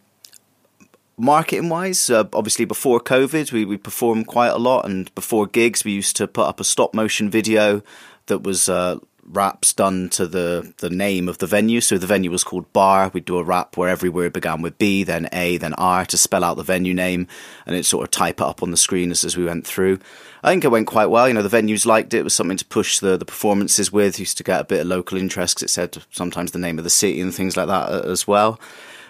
marketing 1.18 1.70
wise, 1.70 2.10
uh, 2.10 2.26
obviously 2.34 2.66
before 2.66 3.00
COVID, 3.00 3.52
we, 3.52 3.66
we 3.66 3.78
performed 3.78 4.28
quite 4.28 4.52
a 4.52 4.58
lot, 4.58 4.86
and 4.86 5.14
before 5.16 5.48
gigs, 5.48 5.84
we 5.84 5.92
used 5.92 6.16
to 6.18 6.28
put 6.28 6.48
up 6.48 6.60
a 6.60 6.64
stop 6.64 6.94
motion 6.94 7.30
video 7.30 7.82
that 8.28 8.44
was 8.44 8.70
uh, 8.70 9.00
raps 9.26 9.74
done 9.74 10.10
to 10.10 10.28
the 10.28 10.74
the 10.78 10.90
name 10.90 11.30
of 11.30 11.38
the 11.38 11.48
venue. 11.48 11.82
So 11.82 11.98
the 11.98 12.08
venue 12.08 12.32
was 12.32 12.44
called 12.44 12.72
Bar. 12.74 13.12
We'd 13.14 13.26
do 13.26 13.38
a 13.38 13.44
rap 13.44 13.78
where 13.78 13.90
every 13.90 14.10
word 14.10 14.34
began 14.34 14.62
with 14.62 14.78
B, 14.78 15.04
then 15.04 15.30
A, 15.32 15.58
then 15.58 15.74
R 15.76 16.06
to 16.06 16.18
spell 16.18 16.44
out 16.44 16.58
the 16.58 16.64
venue 16.64 16.94
name, 16.94 17.28
and 17.66 17.76
it 17.76 17.86
sort 17.86 18.04
of 18.04 18.12
type 18.12 18.40
it 18.40 18.48
up 18.48 18.64
on 18.64 18.72
the 18.72 18.78
screen 18.78 19.12
as, 19.12 19.24
as 19.24 19.38
we 19.38 19.46
went 19.46 19.66
through. 19.66 20.00
I 20.44 20.52
think 20.52 20.66
it 20.66 20.72
went 20.72 20.88
quite 20.88 21.06
well. 21.08 21.28
You 21.28 21.34
know, 21.34 21.42
the 21.42 21.58
venues 21.58 21.86
liked 21.86 22.14
it. 22.14 22.20
It 22.20 22.24
was 22.24 22.34
something 22.34 22.58
to 22.58 22.66
push 22.66 23.00
the, 23.00 23.18
the 23.18 23.26
performances 23.26 23.92
with. 23.92 24.20
Used 24.20 24.38
to 24.38 24.44
get 24.44 24.62
a 24.62 24.66
bit 24.66 24.82
of 24.82 24.88
local 24.88 25.18
interest 25.18 25.56
because 25.56 25.72
it 25.72 25.74
said 25.74 26.04
sometimes 26.12 26.52
the 26.52 26.60
name 26.60 26.78
of 26.78 26.84
the 26.84 26.90
city 26.90 27.22
and 27.22 27.34
things 27.34 27.56
like 27.56 27.68
that 27.68 27.90
uh, 27.90 28.02
as 28.10 28.28
well. 28.28 28.60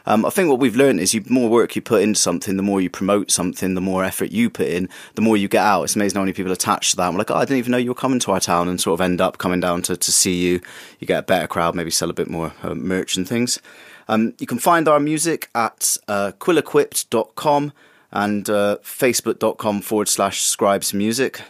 Um, 0.05 0.25
I 0.25 0.29
think 0.29 0.49
what 0.49 0.59
we've 0.59 0.75
learned 0.75 0.99
is 0.99 1.13
you 1.13 1.23
more 1.29 1.49
work 1.49 1.75
you 1.75 1.81
put 1.81 2.01
into 2.01 2.19
something, 2.19 2.57
the 2.57 2.63
more 2.63 2.81
you 2.81 2.89
promote 2.89 3.31
something, 3.31 3.73
the 3.73 3.81
more 3.81 4.03
effort 4.03 4.31
you 4.31 4.49
put 4.49 4.67
in, 4.67 4.89
the 5.15 5.21
more 5.21 5.37
you 5.37 5.47
get 5.47 5.63
out. 5.63 5.83
It's 5.83 5.95
amazing 5.95 6.17
how 6.17 6.23
many 6.23 6.33
people 6.33 6.51
attach 6.51 6.91
to 6.91 6.97
that. 6.97 7.07
I'm 7.07 7.17
like, 7.17 7.31
oh, 7.31 7.35
I 7.35 7.45
didn't 7.45 7.59
even 7.59 7.71
know 7.71 7.77
you 7.77 7.91
were 7.91 7.95
coming 7.95 8.19
to 8.19 8.31
our 8.31 8.39
town, 8.39 8.67
and 8.67 8.79
sort 8.79 8.99
of 8.99 9.01
end 9.01 9.21
up 9.21 9.37
coming 9.37 9.59
down 9.59 9.81
to, 9.83 9.95
to 9.95 10.11
see 10.11 10.35
you. 10.35 10.61
You 10.99 11.07
get 11.07 11.19
a 11.19 11.23
better 11.23 11.47
crowd, 11.47 11.75
maybe 11.75 11.91
sell 11.91 12.09
a 12.09 12.13
bit 12.13 12.29
more 12.29 12.53
uh, 12.63 12.75
merch 12.75 13.15
and 13.15 13.27
things. 13.27 13.59
Um, 14.07 14.33
you 14.39 14.47
can 14.47 14.59
find 14.59 14.87
our 14.87 14.99
music 14.99 15.49
at 15.55 15.97
uh, 16.07 16.33
quillequipped.com 16.37 17.71
and 18.11 18.49
uh, 18.49 18.77
facebook.com 18.83 19.81
forward 19.81 20.09
slash 20.09 20.41
scribes 20.41 20.93
music. 20.93 21.41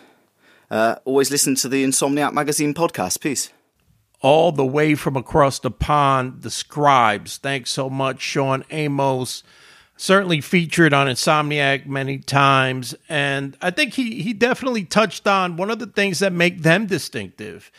Uh, 0.69 0.95
always 1.05 1.29
listen 1.29 1.55
to 1.55 1.67
the 1.67 1.83
Insomniac 1.83 2.33
Magazine 2.33 2.74
podcast. 2.74 3.19
Peace 3.19 3.51
all 4.23 4.53
the 4.53 4.65
way 4.65 4.95
from 4.95 5.15
across 5.15 5.59
the 5.59 5.69
pond, 5.69 6.41
the 6.41 6.49
scribes. 6.49 7.37
Thanks 7.37 7.69
so 7.69 7.89
much, 7.89 8.21
Sean 8.21 8.63
Amos. 8.71 9.43
Certainly 9.97 10.41
featured 10.41 10.93
on 10.93 11.07
Insomniac 11.07 11.85
many 11.85 12.17
times. 12.17 12.95
And 13.07 13.55
I 13.61 13.69
think 13.69 13.93
he, 13.93 14.23
he 14.23 14.33
definitely 14.33 14.85
touched 14.85 15.27
on 15.27 15.57
one 15.57 15.69
of 15.69 15.77
the 15.77 15.85
things 15.85 16.19
that 16.19 16.33
make 16.33 16.63
them 16.63 16.87
distinctive 16.87 17.71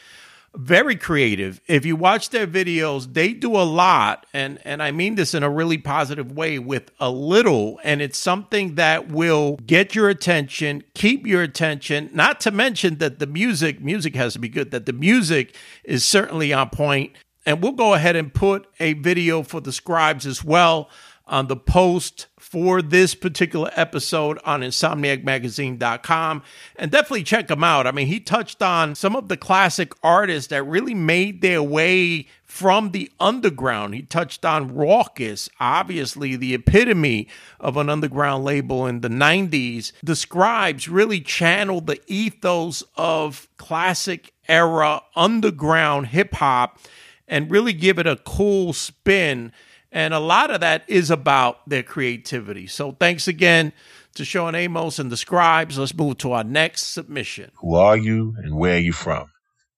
very 0.57 0.97
creative. 0.97 1.61
If 1.67 1.85
you 1.85 1.97
watch 1.97 2.31
their 2.31 2.47
videos, 2.47 3.13
they 3.13 3.33
do 3.33 3.57
a 3.57 3.65
lot, 3.65 4.27
and 4.33 4.59
and 4.65 4.83
I 4.83 4.93
mean 4.93 5.17
this 5.17 5.35
in 5.35 5.43
a 5.43 5.51
really 5.51 5.79
positive 5.79 6.33
way 6.33 6.59
with 6.59 6.91
a 7.01 7.11
little, 7.11 7.81
and 7.83 8.01
it's 8.01 8.19
something 8.19 8.77
that 8.77 9.09
will 9.09 9.57
get 9.67 9.95
your 9.95 10.09
attention, 10.09 10.85
keep 10.95 11.27
your 11.27 11.43
attention. 11.43 12.11
Not 12.13 12.41
to 12.41 12.51
mention 12.51 12.99
that 12.99 13.19
the 13.19 13.27
music, 13.27 13.81
music 13.81 14.15
has 14.15 14.35
to 14.35 14.39
be 14.39 14.49
good. 14.49 14.71
That 14.71 14.87
the 14.87 14.93
music 14.93 15.57
is 15.85 16.05
certainly 16.05 16.53
on 16.53 16.71
point. 16.71 17.13
and 17.47 17.63
we'll 17.63 17.73
go 17.73 17.95
ahead 17.95 18.17
and 18.17 18.33
put 18.33 18.67
a 18.81 18.95
video 18.95 19.43
for 19.43 19.61
the 19.61 19.73
scribes 19.73 20.27
as 20.27 20.43
well 20.43 20.89
on 21.27 21.47
the 21.47 21.57
post 21.57 22.27
for 22.39 22.83
this 22.83 23.15
particular 23.15 23.71
episode 23.75 24.39
on 24.45 24.61
insomniacmagazine.com 24.61 26.43
and 26.77 26.91
definitely 26.91 27.23
check 27.23 27.51
him 27.51 27.65
out. 27.65 27.87
I 27.87 27.93
mean, 27.93 28.07
he 28.07 28.21
touched 28.21 28.63
on 28.63 28.95
some 28.95 29.17
of 29.17 29.29
the 29.29 29.37
classic 29.37 29.93
artists 30.03 30.49
that 30.49 30.63
really 30.63 30.95
made 30.95 31.41
their 31.41 31.63
way 31.63 32.27
from 32.45 32.91
the 32.91 33.11
underground. 33.19 33.95
He 33.95 34.03
touched 34.03 34.45
on 34.45 34.71
Rawkus, 34.71 35.49
obviously 35.59 36.37
the 36.37 36.55
epitome 36.55 37.29
of 37.59 37.77
an 37.77 37.89
underground 37.89 38.45
label 38.45 38.87
in 38.87 39.01
the 39.01 39.09
90s. 39.09 39.93
The 40.03 40.15
Scribes 40.15 40.89
really 40.89 41.21
channeled 41.21 41.87
the 41.87 42.01
ethos 42.07 42.85
of 42.97 43.49
classic 43.57 44.35
era 44.47 45.03
underground 45.17 46.09
hip 46.09 46.35
hop 46.35 46.79
and 47.27 47.51
really 47.51 47.73
give 47.73 47.99
it 47.99 48.07
a 48.07 48.17
cool 48.17 48.73
spin 48.73 49.51
and 49.95 50.13
a 50.13 50.19
lot 50.19 50.51
of 50.51 50.61
that 50.61 50.83
is 50.89 51.11
about 51.11 51.67
their 51.69 51.85
creativity. 51.85 52.67
So 52.67 52.93
thanks 52.93 53.29
again 53.29 53.73
to 54.17 54.25
Sean 54.25 54.57
Amos 54.57 54.99
and 54.99 55.11
the 55.11 55.17
Scribes. 55.17 55.79
Let's 55.79 55.95
move 55.95 56.19
to 56.19 56.33
our 56.33 56.43
next 56.43 56.93
submission. 56.93 57.53
Who 57.61 57.77
are 57.77 57.97
you 57.97 58.35
and 58.39 58.57
where 58.57 58.75
are 58.75 58.81
you 58.81 58.93
from? 58.93 59.31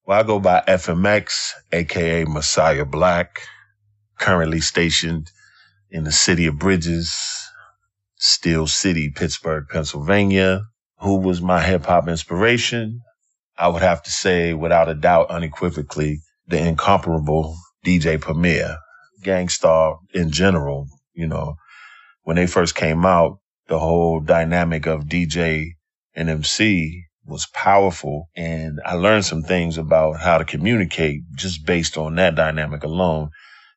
Well, 0.07 0.19
I 0.19 0.23
go 0.23 0.41
by 0.41 0.63
FMX, 0.67 1.51
aka 1.71 2.25
Messiah 2.25 2.87
Black, 2.87 3.43
currently 4.19 4.61
stationed 4.61 5.31
in 5.91 6.05
the 6.05 6.13
city 6.13 6.47
of 6.47 6.59
Bridges, 6.59 7.15
Steel 8.17 8.67
City, 8.67 9.11
Pittsburgh, 9.11 9.67
Pennsylvania. 9.69 10.63
Who 11.01 11.17
was 11.17 11.43
my 11.43 11.61
hip 11.61 11.85
hop 11.85 12.09
inspiration? 12.09 13.03
I 13.59 13.69
would 13.69 13.83
have 13.83 14.03
to 14.05 14.11
say, 14.11 14.55
without 14.55 14.89
a 14.89 14.95
doubt, 14.95 15.31
unequivocally, 15.31 16.21
the 16.47 16.59
incomparable 16.59 17.57
DJ 17.85 18.19
Premier. 18.19 18.79
Gang 19.23 19.49
Starr 19.49 19.99
in 20.13 20.31
general, 20.31 20.87
you 21.15 21.27
know, 21.27 21.57
when 22.23 22.37
they 22.37 22.47
first 22.47 22.75
came 22.75 23.07
out, 23.07 23.39
the 23.69 23.79
whole 23.79 24.21
dynamic 24.21 24.87
of 24.87 25.05
DJ 25.05 25.73
and 26.15 26.29
MC 26.29 27.05
was 27.25 27.47
powerful. 27.53 28.29
And 28.37 28.81
I 28.85 28.95
learned 28.95 29.25
some 29.25 29.43
things 29.43 29.79
about 29.79 30.21
how 30.21 30.39
to 30.39 30.45
communicate 30.45 31.23
just 31.35 31.67
based 31.67 31.97
on 31.99 32.15
that 32.17 32.35
dynamic 32.35 32.85
alone. 32.85 33.31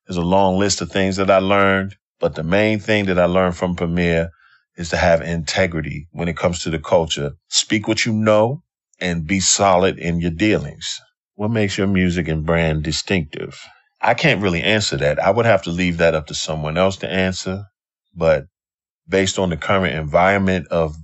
There's 0.07 0.17
a 0.17 0.21
long 0.21 0.57
list 0.57 0.81
of 0.81 0.91
things 0.91 1.17
that 1.17 1.29
I 1.29 1.39
learned, 1.39 1.95
but 2.19 2.35
the 2.35 2.43
main 2.43 2.79
thing 2.79 3.05
that 3.05 3.19
I 3.19 3.25
learned 3.25 3.57
from 3.57 3.75
Premier 3.75 4.29
is 4.77 4.89
to 4.89 4.97
have 4.97 5.21
integrity 5.21 6.07
when 6.11 6.27
it 6.27 6.37
comes 6.37 6.63
to 6.63 6.69
the 6.69 6.79
culture. 6.79 7.33
Speak 7.49 7.87
what 7.87 8.05
you 8.05 8.13
know 8.13 8.63
and 8.99 9.27
be 9.27 9.39
solid 9.39 9.97
in 9.99 10.19
your 10.19 10.31
dealings. 10.31 10.99
What 11.35 11.51
makes 11.51 11.77
your 11.77 11.87
music 11.87 12.27
and 12.27 12.45
brand 12.45 12.83
distinctive? 12.83 13.59
I 14.01 14.13
can't 14.13 14.41
really 14.41 14.63
answer 14.63 14.97
that. 14.97 15.19
I 15.19 15.31
would 15.31 15.45
have 15.45 15.63
to 15.63 15.71
leave 15.71 15.97
that 15.97 16.15
up 16.15 16.27
to 16.27 16.33
someone 16.35 16.77
else 16.77 16.97
to 16.97 17.09
answer. 17.11 17.65
But 18.15 18.45
based 19.07 19.39
on 19.39 19.49
the 19.49 19.57
current 19.57 19.95
environment 19.95 20.67
of 20.69 20.95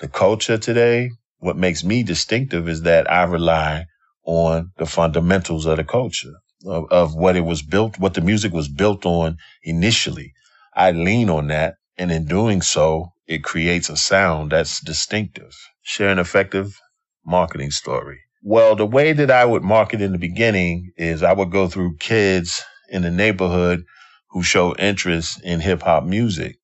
the 0.00 0.08
culture 0.08 0.58
today, 0.58 1.10
what 1.38 1.56
makes 1.56 1.84
me 1.84 2.02
distinctive 2.02 2.68
is 2.68 2.82
that 2.82 3.10
I 3.10 3.24
rely 3.24 3.86
on 4.24 4.72
the 4.78 4.86
fundamentals 4.86 5.66
of 5.66 5.78
the 5.78 5.84
culture 5.84 6.34
of, 6.66 6.86
of 6.90 7.14
what 7.14 7.36
it 7.36 7.42
was 7.42 7.62
built, 7.62 7.98
what 7.98 8.14
the 8.14 8.20
music 8.20 8.52
was 8.52 8.68
built 8.68 9.06
on 9.06 9.38
initially. 9.62 10.32
I 10.74 10.92
lean 10.92 11.30
on 11.30 11.48
that. 11.48 11.76
And 11.98 12.12
in 12.12 12.26
doing 12.26 12.62
so, 12.62 13.12
it 13.26 13.44
creates 13.44 13.88
a 13.90 13.96
sound 13.96 14.52
that's 14.52 14.80
distinctive. 14.80 15.56
Share 15.82 16.10
an 16.10 16.18
effective 16.18 16.78
marketing 17.24 17.70
story. 17.72 18.20
Well, 18.48 18.76
the 18.76 18.86
way 18.86 19.12
that 19.12 19.28
I 19.28 19.44
would 19.44 19.64
market 19.64 20.00
in 20.00 20.12
the 20.12 20.18
beginning 20.18 20.92
is 20.96 21.24
I 21.24 21.32
would 21.32 21.50
go 21.50 21.66
through 21.66 21.96
kids 21.96 22.62
in 22.88 23.02
the 23.02 23.10
neighborhood 23.10 23.84
who 24.30 24.44
show 24.44 24.72
interest 24.76 25.42
in 25.42 25.58
hip 25.58 25.82
hop 25.82 26.04
music. 26.04 26.54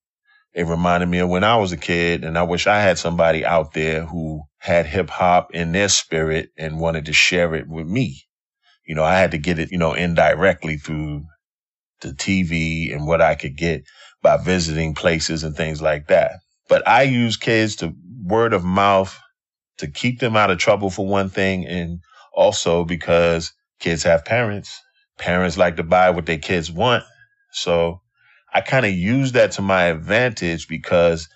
It 0.54 0.68
reminded 0.68 1.08
me 1.08 1.18
of 1.18 1.28
when 1.28 1.42
I 1.42 1.56
was 1.56 1.72
a 1.72 1.76
kid 1.76 2.22
and 2.22 2.38
I 2.38 2.44
wish 2.44 2.68
I 2.68 2.80
had 2.80 2.98
somebody 2.98 3.44
out 3.44 3.72
there 3.72 4.04
who 4.06 4.42
had 4.58 4.86
hip 4.86 5.10
hop 5.10 5.56
in 5.56 5.72
their 5.72 5.88
spirit 5.88 6.50
and 6.56 6.78
wanted 6.78 7.06
to 7.06 7.12
share 7.12 7.52
it 7.56 7.66
with 7.66 7.88
me. 7.88 8.22
You 8.86 8.94
know, 8.94 9.02
I 9.02 9.18
had 9.18 9.32
to 9.32 9.38
get 9.38 9.58
it, 9.58 9.72
you 9.72 9.78
know, 9.78 9.92
indirectly 9.92 10.76
through 10.76 11.24
the 12.00 12.10
TV 12.10 12.94
and 12.94 13.08
what 13.08 13.20
I 13.20 13.34
could 13.34 13.56
get 13.56 13.82
by 14.22 14.36
visiting 14.36 14.94
places 14.94 15.42
and 15.42 15.56
things 15.56 15.82
like 15.82 16.06
that. 16.06 16.34
But 16.68 16.86
I 16.86 17.02
use 17.02 17.36
kids 17.36 17.74
to 17.76 17.92
word 18.24 18.52
of 18.52 18.62
mouth 18.62 19.18
to 19.78 19.88
keep 19.90 20.20
them 20.20 20.36
out 20.36 20.50
of 20.50 20.58
trouble 20.58 20.90
for 20.90 21.06
one 21.06 21.30
thing, 21.30 21.66
and 21.66 22.00
also 22.34 22.84
because 22.84 23.52
kids 23.80 24.02
have 24.04 24.24
parents. 24.24 24.80
Parents 25.18 25.56
like 25.58 25.76
to 25.76 25.82
buy 25.84 26.10
what 26.10 26.26
their 26.26 26.38
kids 26.38 26.70
want. 26.72 27.04
So 27.52 28.00
I 28.52 28.60
kind 28.62 28.86
of 28.86 28.92
use 28.92 29.32
that 29.32 29.52
to 29.52 29.62
my 29.62 29.84
advantage 29.84 30.68
because 30.68 31.28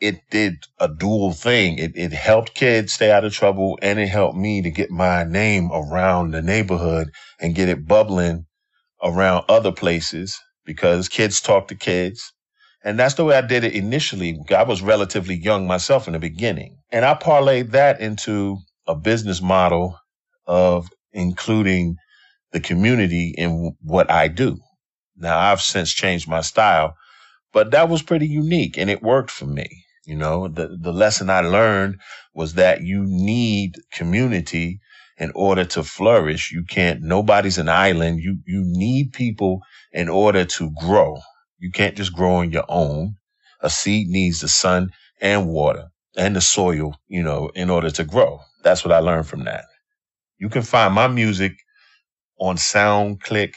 it 0.00 0.20
did 0.30 0.54
a 0.78 0.88
dual 0.88 1.32
thing. 1.32 1.78
It, 1.78 1.92
it 1.96 2.12
helped 2.12 2.54
kids 2.54 2.92
stay 2.92 3.10
out 3.10 3.24
of 3.24 3.32
trouble 3.32 3.78
and 3.82 3.98
it 3.98 4.08
helped 4.08 4.36
me 4.36 4.62
to 4.62 4.70
get 4.70 4.90
my 4.90 5.24
name 5.24 5.70
around 5.72 6.32
the 6.32 6.42
neighborhood 6.42 7.10
and 7.40 7.54
get 7.54 7.68
it 7.68 7.86
bubbling 7.86 8.46
around 9.02 9.44
other 9.48 9.72
places 9.72 10.40
because 10.66 11.08
kids 11.08 11.40
talk 11.40 11.68
to 11.68 11.76
kids. 11.76 12.32
And 12.86 13.00
that's 13.00 13.14
the 13.14 13.24
way 13.24 13.36
I 13.36 13.40
did 13.40 13.64
it 13.64 13.74
initially. 13.74 14.38
I 14.56 14.62
was 14.62 14.80
relatively 14.80 15.34
young 15.34 15.66
myself 15.66 16.06
in 16.06 16.12
the 16.12 16.20
beginning. 16.20 16.78
And 16.92 17.04
I 17.04 17.14
parlayed 17.14 17.72
that 17.72 18.00
into 18.00 18.58
a 18.86 18.94
business 18.94 19.42
model 19.42 19.98
of 20.46 20.88
including 21.12 21.96
the 22.52 22.60
community 22.60 23.34
in 23.36 23.74
what 23.82 24.08
I 24.08 24.28
do. 24.28 24.58
Now 25.16 25.36
I've 25.36 25.60
since 25.62 25.92
changed 25.92 26.28
my 26.28 26.42
style, 26.42 26.94
but 27.52 27.72
that 27.72 27.88
was 27.88 28.02
pretty 28.02 28.28
unique 28.28 28.78
and 28.78 28.88
it 28.88 29.02
worked 29.02 29.32
for 29.32 29.46
me. 29.46 29.66
You 30.04 30.14
know, 30.14 30.46
the, 30.46 30.78
the 30.80 30.92
lesson 30.92 31.28
I 31.28 31.40
learned 31.40 31.96
was 32.34 32.54
that 32.54 32.82
you 32.82 33.02
need 33.04 33.72
community 33.92 34.78
in 35.18 35.32
order 35.34 35.64
to 35.64 35.82
flourish. 35.82 36.52
You 36.52 36.62
can't, 36.62 37.02
nobody's 37.02 37.58
an 37.58 37.68
island. 37.68 38.20
You, 38.20 38.38
you 38.46 38.62
need 38.64 39.12
people 39.12 39.62
in 39.90 40.08
order 40.08 40.44
to 40.44 40.70
grow. 40.78 41.16
You 41.58 41.70
can't 41.70 41.96
just 41.96 42.12
grow 42.12 42.36
on 42.36 42.52
your 42.52 42.66
own. 42.68 43.16
A 43.60 43.70
seed 43.70 44.08
needs 44.08 44.40
the 44.40 44.48
sun 44.48 44.90
and 45.20 45.48
water 45.48 45.88
and 46.16 46.36
the 46.36 46.40
soil, 46.40 46.96
you 47.08 47.22
know, 47.22 47.50
in 47.54 47.70
order 47.70 47.90
to 47.90 48.04
grow. 48.04 48.40
That's 48.62 48.84
what 48.84 48.92
I 48.92 48.98
learned 48.98 49.28
from 49.28 49.44
that. 49.44 49.64
You 50.38 50.48
can 50.48 50.62
find 50.62 50.94
my 50.94 51.08
music 51.08 51.52
on 52.38 52.56
SoundClick. 52.56 53.54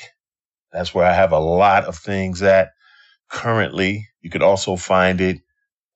That's 0.72 0.94
where 0.94 1.06
I 1.06 1.14
have 1.14 1.32
a 1.32 1.40
lot 1.40 1.86
of 1.86 1.98
things 1.98 2.42
at 2.42 2.70
currently. 3.30 4.08
You 4.22 4.30
could 4.30 4.44
also 4.44 4.76
find 4.76 5.20
it 5.22 5.38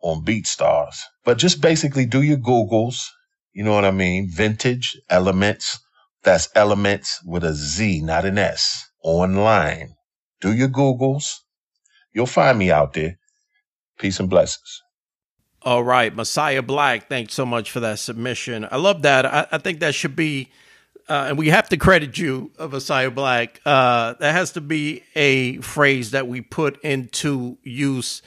on 0.02 0.26
BeatStars. 0.26 1.00
But 1.24 1.38
just 1.38 1.62
basically 1.62 2.06
do 2.06 2.22
your 2.22 2.38
Googles. 2.38 3.08
You 3.54 3.64
know 3.64 3.74
what 3.74 3.86
I 3.86 3.92
mean? 3.92 4.30
Vintage 4.30 5.00
elements. 5.10 5.80
That's 6.24 6.50
elements 6.56 7.22
with 7.26 7.44
a 7.44 7.54
Z, 7.54 8.02
not 8.02 8.26
an 8.26 8.38
S. 8.38 8.90
Online. 9.04 9.96
Do 10.42 10.54
your 10.54 10.70
Googles. 10.70 11.40
You'll 12.14 12.26
find 12.26 12.58
me 12.58 12.72
out 12.72 12.94
there. 12.94 13.18
Peace 13.98 14.20
and 14.20 14.30
blessings. 14.30 14.82
All 15.62 15.84
right, 15.84 16.14
Messiah 16.14 16.62
Black, 16.62 17.08
thanks 17.08 17.34
so 17.34 17.46
much 17.46 17.72
for 17.72 17.80
that 17.80 18.00
submission. 18.00 18.68
I 18.70 18.78
love 18.78 19.04
that. 19.04 19.26
I, 19.26 19.48
I 19.52 19.58
think 19.60 19.80
that 19.80 19.96
should 19.96 20.16
be, 20.16 20.50
uh, 21.08 21.28
and 21.30 21.38
we 21.38 21.50
have 21.50 21.70
to 21.70 21.78
credit 21.78 22.18
you, 22.18 22.52
uh, 22.60 22.68
Messiah 22.68 23.10
Black. 23.10 23.62
Uh, 23.66 24.14
that 24.20 24.34
has 24.34 24.52
to 24.54 24.62
be 24.62 25.04
a 25.16 25.58
phrase 25.62 26.12
that 26.12 26.28
we 26.28 26.42
put 26.42 26.82
into 26.84 27.58
use 27.64 28.22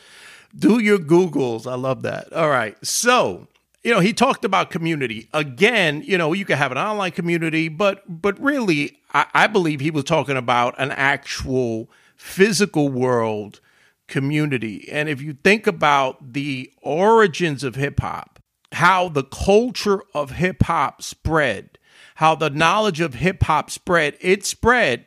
do 0.59 0.79
your 0.79 0.99
Googles. 0.99 1.71
I 1.71 1.75
love 1.75 2.03
that. 2.03 2.33
All 2.33 2.49
right. 2.49 2.77
So, 2.85 3.47
you 3.83 3.93
know, 3.93 4.01
he 4.01 4.13
talked 4.13 4.45
about 4.45 4.71
community. 4.71 5.29
Again, 5.33 6.03
you 6.05 6.19
know, 6.19 6.33
you 6.33 6.45
could 6.45 6.57
have 6.57 6.73
an 6.73 6.79
online 6.79 7.13
community, 7.13 7.69
but 7.69 8.03
but 8.09 8.41
really, 8.41 8.99
I, 9.13 9.27
I 9.35 9.47
believe 9.47 9.81
he 9.81 9.91
was 9.91 10.05
talking 10.05 10.37
about 10.37 10.75
an 10.79 10.91
actual 10.93 11.91
physical 12.17 12.89
world 12.89 13.61
community. 14.09 14.89
And 14.91 15.09
if 15.09 15.21
you 15.21 15.35
think 15.35 15.67
about 15.67 16.33
the 16.33 16.73
origins 16.83 17.65
of 17.65 17.75
hip 17.75 18.01
hop, 18.01 18.41
how 18.73 19.09
the 19.09 19.25
culture 19.25 20.03
of 20.15 20.33
hip 20.33 20.63
hop 20.65 21.03
spread, 21.03 21.79
how 22.17 22.35
the 22.35 22.51
knowledge 22.51 23.01
of 23.01 23.15
hip 23.15 23.43
hop 23.45 23.71
spread, 23.71 24.17
it 24.21 24.45
spread 24.45 25.07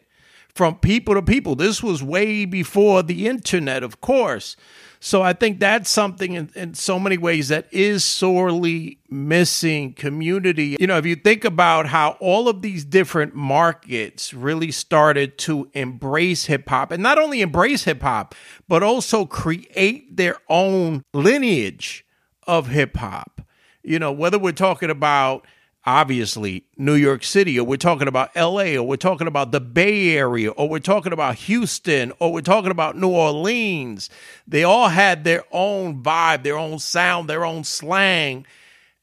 from 0.54 0.76
people 0.76 1.16
to 1.16 1.22
people. 1.22 1.56
This 1.56 1.82
was 1.82 2.04
way 2.04 2.46
before 2.46 3.04
the 3.04 3.28
internet, 3.28 3.84
of 3.84 4.02
course. 4.02 4.56
So 5.02 5.22
I 5.22 5.32
think 5.32 5.60
that's 5.60 5.90
something 5.90 6.34
in, 6.34 6.50
in, 6.56 6.74
so 6.74 7.00
many 7.00 7.18
ways 7.18 7.48
that 7.48 7.68
is 7.72 8.04
sorely 8.04 9.00
missing 9.10 9.94
community. 9.94 10.76
You 10.78 10.88
know, 10.88 10.98
if 10.98 11.06
you 11.06 11.16
think 11.16 11.46
about 11.46 11.86
how 11.86 12.18
all 12.20 12.50
of 12.50 12.62
these 12.62 12.84
different 12.84 13.34
markets 13.34 14.34
really 14.34 14.72
started 14.72 15.38
to 15.40 15.70
embrace 15.74 16.46
hip 16.46 16.68
hop 16.68 16.92
and 16.92 17.02
not 17.02 17.18
only 17.18 17.40
embrace 17.42 17.86
hip 17.86 18.02
hop, 18.02 18.36
but 18.68 18.84
also 18.84 19.26
create 19.26 20.18
their 20.18 20.36
own 20.50 21.06
lineage 21.14 22.06
of 22.46 22.68
hip 22.68 22.98
hop. 22.98 23.42
You 23.84 24.00
know, 24.00 24.12
whether 24.12 24.38
we're 24.38 24.52
talking 24.52 24.90
about 24.90 25.46
obviously 25.90 26.64
New 26.78 26.94
York 26.94 27.24
City, 27.24 27.60
or 27.60 27.66
we're 27.66 27.76
talking 27.76 28.08
about 28.08 28.36
LA, 28.36 28.76
or 28.76 28.84
we're 28.84 28.96
talking 28.96 29.26
about 29.26 29.52
the 29.52 29.60
Bay 29.60 30.16
Area, 30.16 30.52
or 30.52 30.70
we're 30.70 30.78
talking 30.78 31.12
about 31.12 31.36
Houston, 31.36 32.14
or 32.20 32.32
we're 32.32 32.42
talking 32.42 32.70
about 32.70 32.96
New 32.96 33.10
Orleans. 33.10 34.08
They 34.48 34.64
all 34.64 34.90
had 34.90 35.24
their 35.24 35.44
own 35.52 36.04
vibe, 36.04 36.44
their 36.44 36.58
own 36.60 36.78
sound, 36.78 37.28
their 37.28 37.44
own 37.44 37.64
slang. 37.64 38.46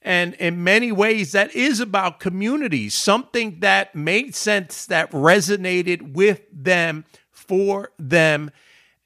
And 0.01 0.35
in 0.35 0.63
many 0.63 0.93
ways, 0.93 1.33
that 1.33 1.53
is 1.57 1.81
about 1.81 2.21
community, 2.21 2.89
something 2.89 3.59
that 3.61 3.97
made 3.97 4.37
sense, 4.37 4.87
that 4.87 5.11
resonated 5.11 6.13
with 6.13 6.43
them, 6.53 7.05
for 7.33 7.91
them. 7.99 8.53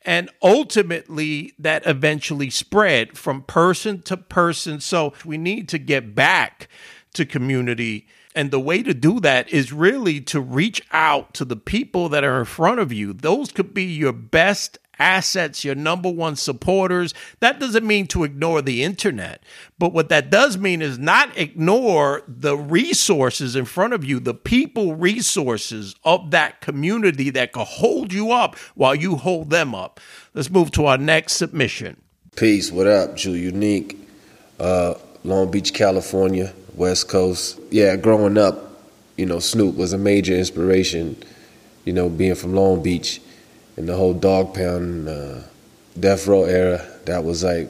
And 0.02 0.28
ultimately, 0.42 1.54
that 1.58 1.86
eventually 1.86 2.50
spread 2.50 3.16
from 3.16 3.42
person 3.42 4.02
to 4.02 4.18
person. 4.18 4.80
So 4.80 5.14
we 5.24 5.38
need 5.38 5.70
to 5.70 5.78
get 5.78 6.14
back 6.14 6.68
to 7.14 7.24
community. 7.24 8.06
And 8.34 8.50
the 8.50 8.60
way 8.60 8.82
to 8.82 8.94
do 8.94 9.20
that 9.20 9.50
is 9.50 9.72
really 9.72 10.20
to 10.22 10.40
reach 10.40 10.82
out 10.92 11.34
to 11.34 11.44
the 11.44 11.56
people 11.56 12.08
that 12.10 12.24
are 12.24 12.38
in 12.38 12.44
front 12.44 12.80
of 12.80 12.92
you. 12.92 13.12
Those 13.12 13.50
could 13.50 13.74
be 13.74 13.84
your 13.84 14.12
best 14.12 14.78
assets, 15.00 15.64
your 15.64 15.74
number 15.74 16.10
one 16.10 16.36
supporters. 16.36 17.12
That 17.40 17.58
doesn't 17.58 17.86
mean 17.86 18.06
to 18.08 18.22
ignore 18.22 18.62
the 18.62 18.84
internet, 18.84 19.42
but 19.78 19.92
what 19.92 20.10
that 20.10 20.30
does 20.30 20.58
mean 20.58 20.82
is 20.82 20.98
not 20.98 21.36
ignore 21.36 22.22
the 22.28 22.56
resources 22.56 23.56
in 23.56 23.64
front 23.64 23.94
of 23.94 24.04
you, 24.04 24.20
the 24.20 24.34
people 24.34 24.94
resources 24.94 25.96
of 26.04 26.30
that 26.30 26.60
community 26.60 27.30
that 27.30 27.52
can 27.52 27.64
hold 27.66 28.12
you 28.12 28.30
up 28.30 28.56
while 28.74 28.94
you 28.94 29.16
hold 29.16 29.50
them 29.50 29.74
up. 29.74 29.98
Let's 30.34 30.50
move 30.50 30.70
to 30.72 30.86
our 30.86 30.98
next 30.98 31.32
submission. 31.32 32.00
Peace. 32.36 32.70
What 32.70 32.86
up, 32.86 33.16
Jule 33.16 33.36
Unique? 33.36 33.98
Uh, 34.58 34.94
Long 35.24 35.50
Beach, 35.50 35.74
California. 35.74 36.52
West 36.80 37.10
Coast. 37.10 37.60
Yeah, 37.70 37.94
growing 37.96 38.38
up, 38.38 38.70
you 39.18 39.26
know, 39.26 39.38
Snoop 39.38 39.76
was 39.76 39.92
a 39.92 39.98
major 39.98 40.34
inspiration. 40.34 41.22
You 41.84 41.92
know, 41.92 42.08
being 42.08 42.34
from 42.34 42.54
Long 42.54 42.82
Beach 42.82 43.20
and 43.76 43.86
the 43.86 43.94
whole 43.94 44.14
Dog 44.14 44.54
Pound, 44.54 45.06
uh, 45.06 45.42
Death 45.98 46.26
Row 46.26 46.44
era. 46.44 46.86
That 47.04 47.22
was 47.22 47.44
like, 47.44 47.68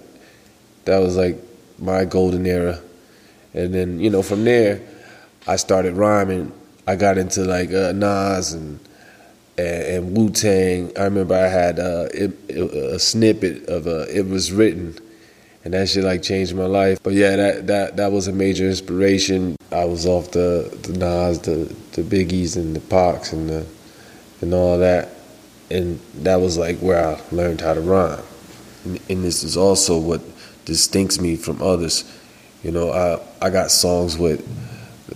that 0.85 0.99
was 0.99 1.17
like 1.17 1.39
my 1.79 2.05
golden 2.05 2.47
era. 2.47 2.81
And 3.53 3.75
then 3.75 3.99
you 3.99 4.11
know, 4.11 4.23
from 4.23 4.45
there, 4.45 4.81
I 5.47 5.57
started 5.57 5.95
rhyming. 5.95 6.53
I 6.87 6.95
got 6.95 7.19
into 7.19 7.43
like 7.45 7.73
uh, 7.73 7.91
Nas 7.93 8.53
and 8.53 8.79
and, 9.59 9.83
and 10.07 10.17
Wu 10.17 10.31
Tang. 10.31 10.93
I 10.97 11.03
remember 11.05 11.35
I 11.35 11.49
had 11.49 11.81
uh, 11.81 12.07
a 12.15 12.99
snippet 13.01 13.69
of 13.69 13.89
uh, 13.89 14.07
it 14.09 14.29
was 14.29 14.53
written 14.53 14.97
and 15.65 15.75
that 15.75 15.89
shit 15.89 16.05
like 16.05 16.23
changed 16.23 16.55
my 16.55 16.67
life. 16.67 17.03
But 17.03 17.15
yeah, 17.15 17.37
that 17.37 17.67
that 17.67 17.97
that 17.97 18.13
was 18.13 18.29
a 18.29 18.33
major 18.33 18.67
inspiration. 18.67 19.57
I 19.71 19.85
was 19.85 20.07
off 20.07 20.31
the 20.31 20.77
the 20.83 20.93
Nas, 20.99 21.41
the 21.41 21.75
the 21.93 22.03
Biggies, 22.03 22.57
and 22.57 22.75
the 22.75 22.81
Pacs, 22.81 23.33
and 23.33 23.49
the 23.49 23.67
and 24.41 24.55
all 24.55 24.79
that, 24.79 25.11
and 25.71 26.01
that 26.23 26.41
was 26.41 26.57
like 26.57 26.79
where 26.79 27.07
I 27.07 27.21
learned 27.31 27.61
how 27.61 27.75
to 27.75 27.81
rhyme. 27.81 28.23
And, 28.85 29.01
and 29.11 29.25
this 29.25 29.43
is 29.43 29.57
also 29.57 29.99
what 29.99 30.23
distincts 30.65 31.21
me 31.21 31.37
from 31.37 31.61
others. 31.61 32.05
You 32.63 32.73
know, 32.73 32.91
I 32.91 33.47
I 33.47 33.51
got 33.51 33.71
songs 33.71 34.17
with 34.17 34.47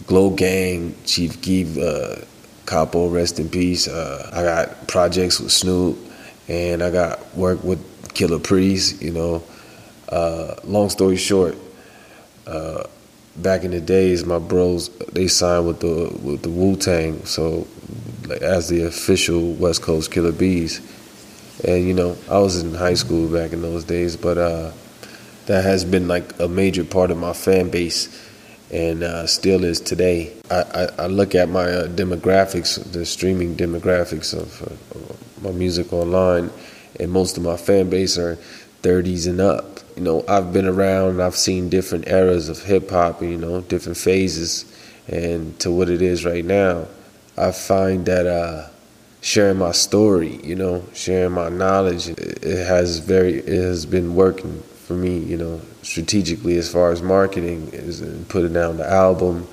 Glo 0.06 0.30
Gang, 0.30 0.94
Chief 1.06 1.40
Keef, 1.40 1.78
uh, 1.78 2.16
Capo, 2.66 3.08
rest 3.08 3.40
in 3.40 3.48
peace. 3.48 3.88
Uh, 3.88 4.30
I 4.32 4.42
got 4.42 4.88
projects 4.88 5.40
with 5.40 5.52
Snoop, 5.52 5.96
and 6.48 6.82
I 6.82 6.90
got 6.90 7.34
work 7.34 7.64
with 7.64 7.80
Killah 8.08 8.42
Priest. 8.42 9.00
You 9.00 9.12
know. 9.12 9.42
Uh, 10.08 10.54
long 10.64 10.90
story 10.90 11.16
short, 11.16 11.56
uh, 12.46 12.84
back 13.36 13.64
in 13.64 13.70
the 13.70 13.80
days, 13.80 14.24
my 14.24 14.38
bros 14.38 14.88
they 15.12 15.28
signed 15.28 15.66
with 15.66 15.80
the 15.80 16.10
with 16.22 16.42
the 16.42 16.50
Wu 16.50 16.76
Tang, 16.76 17.24
so 17.24 17.66
like, 18.26 18.42
as 18.42 18.68
the 18.68 18.82
official 18.82 19.52
West 19.54 19.82
Coast 19.82 20.10
Killer 20.10 20.32
Bees, 20.32 20.80
and 21.66 21.86
you 21.86 21.94
know 21.94 22.16
I 22.30 22.38
was 22.38 22.62
in 22.62 22.74
high 22.74 22.94
school 22.94 23.28
back 23.28 23.52
in 23.52 23.62
those 23.62 23.84
days, 23.84 24.16
but 24.16 24.38
uh, 24.38 24.72
that 25.46 25.64
has 25.64 25.84
been 25.84 26.08
like 26.08 26.38
a 26.38 26.48
major 26.48 26.84
part 26.84 27.10
of 27.10 27.16
my 27.16 27.32
fan 27.32 27.70
base, 27.70 28.08
and 28.70 29.02
uh, 29.02 29.26
still 29.26 29.64
is 29.64 29.80
today. 29.80 30.32
I, 30.50 30.62
I, 30.62 31.04
I 31.04 31.06
look 31.06 31.34
at 31.34 31.48
my 31.48 31.64
uh, 31.64 31.88
demographics, 31.88 32.92
the 32.92 33.06
streaming 33.06 33.56
demographics 33.56 34.34
of 34.34 34.62
uh, 34.62 35.14
my 35.42 35.52
music 35.52 35.92
online, 35.92 36.50
and 37.00 37.10
most 37.10 37.36
of 37.36 37.42
my 37.42 37.56
fan 37.56 37.88
base 37.88 38.18
are 38.18 38.36
30s 38.82 39.26
and 39.28 39.40
up 39.40 39.80
you 39.96 40.02
know, 40.02 40.24
I've 40.28 40.52
been 40.52 40.66
around, 40.66 41.20
I've 41.22 41.36
seen 41.36 41.68
different 41.68 42.08
eras 42.08 42.48
of 42.48 42.62
hip 42.62 42.90
hop, 42.90 43.22
you 43.22 43.36
know, 43.36 43.60
different 43.60 43.96
phases, 43.96 44.64
and 45.06 45.58
to 45.60 45.70
what 45.70 45.88
it 45.88 46.02
is 46.02 46.24
right 46.24 46.44
now. 46.44 46.86
I 47.36 47.52
find 47.52 48.04
that 48.06 48.26
uh, 48.26 48.68
sharing 49.20 49.58
my 49.58 49.72
story, 49.72 50.40
you 50.42 50.56
know, 50.56 50.84
sharing 50.94 51.32
my 51.32 51.48
knowledge, 51.48 52.08
it 52.08 52.66
has 52.66 52.98
very, 52.98 53.34
it 53.38 53.62
has 53.62 53.86
been 53.86 54.14
working 54.14 54.60
for 54.86 54.94
me, 54.94 55.18
you 55.18 55.36
know, 55.36 55.60
strategically 55.82 56.56
as 56.58 56.70
far 56.70 56.90
as 56.90 57.00
marketing 57.00 57.70
is 57.72 58.02
putting 58.28 58.56
out 58.56 58.76
the 58.76 58.88
album. 58.88 59.46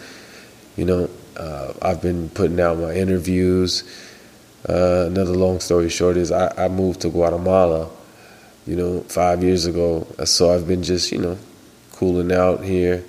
You 0.75 0.85
know, 0.85 1.09
uh, 1.37 1.73
I've 1.81 2.01
been 2.01 2.29
putting 2.29 2.59
out 2.59 2.79
my 2.79 2.93
interviews. 2.93 3.83
Uh, 4.67 5.05
another 5.07 5.33
long 5.33 5.59
story 5.59 5.89
short 5.89 6.17
is 6.17 6.31
I, 6.31 6.65
I 6.65 6.67
moved 6.67 7.01
to 7.01 7.09
Guatemala 7.09 7.89
you 8.65 8.75
know, 8.75 9.01
five 9.01 9.43
years 9.43 9.65
ago. 9.65 10.07
So 10.25 10.53
I've 10.53 10.67
been 10.67 10.83
just, 10.83 11.11
you 11.11 11.19
know, 11.19 11.37
cooling 11.93 12.31
out 12.31 12.63
here. 12.63 13.03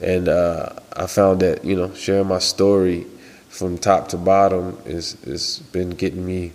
And 0.00 0.28
uh, 0.28 0.70
I 0.94 1.06
found 1.06 1.40
that, 1.40 1.64
you 1.64 1.76
know, 1.76 1.92
sharing 1.94 2.28
my 2.28 2.38
story 2.38 3.06
from 3.48 3.78
top 3.78 4.08
to 4.08 4.16
bottom 4.18 4.78
is 4.84 5.16
is 5.24 5.60
been 5.72 5.90
getting 5.90 6.26
me 6.26 6.52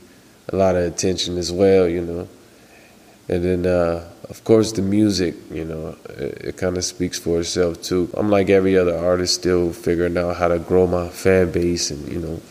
a 0.50 0.56
lot 0.56 0.76
of 0.76 0.84
attention 0.84 1.38
as 1.38 1.52
well, 1.52 1.88
you 1.88 2.02
know. 2.02 2.28
And 3.28 3.44
then, 3.44 3.66
uh, 3.66 4.08
of 4.30 4.44
course, 4.44 4.74
the 4.74 4.82
music, 4.82 5.36
you 5.50 5.66
know, 5.66 5.96
it, 6.10 6.46
it 6.46 6.58
kind 6.58 6.78
of 6.78 6.84
speaks 6.84 7.18
for 7.18 7.40
itself 7.40 7.82
too. 7.82 8.10
I'm 8.14 8.30
like 8.30 8.50
every 8.50 8.78
other 8.78 8.96
artist, 8.96 9.36
still 9.36 9.74
figuring 9.74 10.18
out 10.18 10.36
how 10.36 10.50
to 10.50 10.60
grow 10.60 10.86
my 10.86 11.08
fan 11.10 11.52
base 11.52 11.92
and, 11.92 12.12
you 12.12 12.20
know, 12.20 12.42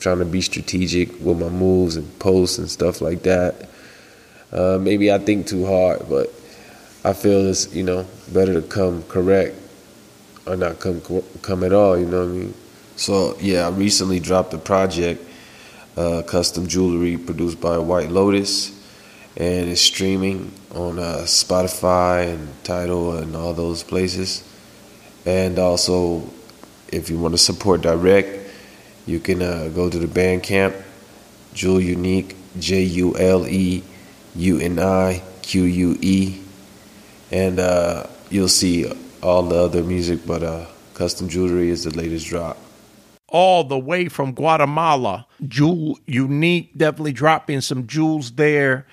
trying 0.00 0.18
to 0.18 0.24
be 0.24 0.40
strategic 0.40 1.08
with 1.20 1.38
my 1.38 1.48
moves 1.48 1.96
and 1.96 2.18
posts 2.18 2.58
and 2.58 2.70
stuff 2.70 3.00
like 3.00 3.22
that. 3.22 3.68
Uh, 4.54 4.78
maybe 4.80 5.10
I 5.10 5.18
think 5.18 5.48
too 5.48 5.66
hard, 5.66 6.08
but 6.08 6.32
I 7.04 7.12
feel 7.12 7.48
it's, 7.48 7.74
you 7.74 7.82
know, 7.82 8.06
better 8.32 8.54
to 8.54 8.62
come 8.62 9.02
correct 9.04 9.56
or 10.46 10.56
not 10.56 10.78
come 10.78 11.02
come 11.42 11.64
at 11.64 11.72
all, 11.72 11.98
you 11.98 12.06
know 12.06 12.20
what 12.20 12.30
I 12.30 12.38
mean? 12.38 12.54
So, 12.96 13.36
yeah, 13.40 13.66
I 13.66 13.70
recently 13.70 14.20
dropped 14.20 14.54
a 14.54 14.58
project, 14.58 15.26
uh, 15.96 16.22
custom 16.22 16.68
jewelry 16.68 17.16
produced 17.16 17.60
by 17.60 17.78
White 17.78 18.10
Lotus 18.10 18.70
and 19.36 19.68
it's 19.68 19.80
streaming 19.80 20.52
on 20.74 21.00
uh, 21.00 21.22
Spotify 21.24 22.32
and 22.32 22.48
Tidal 22.62 23.16
and 23.16 23.34
all 23.34 23.52
those 23.52 23.82
places. 23.82 24.48
And 25.26 25.58
also, 25.58 26.30
if 26.88 27.10
you 27.10 27.18
want 27.18 27.34
to 27.34 27.38
support 27.38 27.80
direct, 27.80 28.50
you 29.06 29.18
can 29.18 29.42
uh, 29.42 29.70
go 29.74 29.90
to 29.90 29.98
the 29.98 30.06
Bandcamp, 30.06 30.80
Jule 31.52 31.80
Unique, 31.80 32.36
J 32.60 32.82
U 32.82 33.16
L 33.18 33.48
E 33.48 33.82
U 34.36 34.58
N 34.58 34.78
I 34.78 35.22
Q 35.42 35.64
U 35.64 35.98
E, 36.00 36.40
and 37.30 37.58
uh, 37.58 38.06
you'll 38.30 38.48
see 38.48 38.90
all 39.22 39.42
the 39.42 39.56
other 39.56 39.82
music. 39.82 40.26
But 40.26 40.42
uh, 40.42 40.66
custom 40.94 41.28
jewelry 41.28 41.70
is 41.70 41.84
the 41.84 41.90
latest 41.96 42.26
drop 42.26 42.58
all 43.28 43.64
the 43.64 43.78
way 43.78 44.08
from 44.08 44.32
Guatemala. 44.32 45.26
Jule 45.48 45.98
Unique 46.06 46.70
definitely 46.78 47.12
dropping 47.12 47.60
some 47.60 47.86
jewels 47.86 48.32
there 48.32 48.86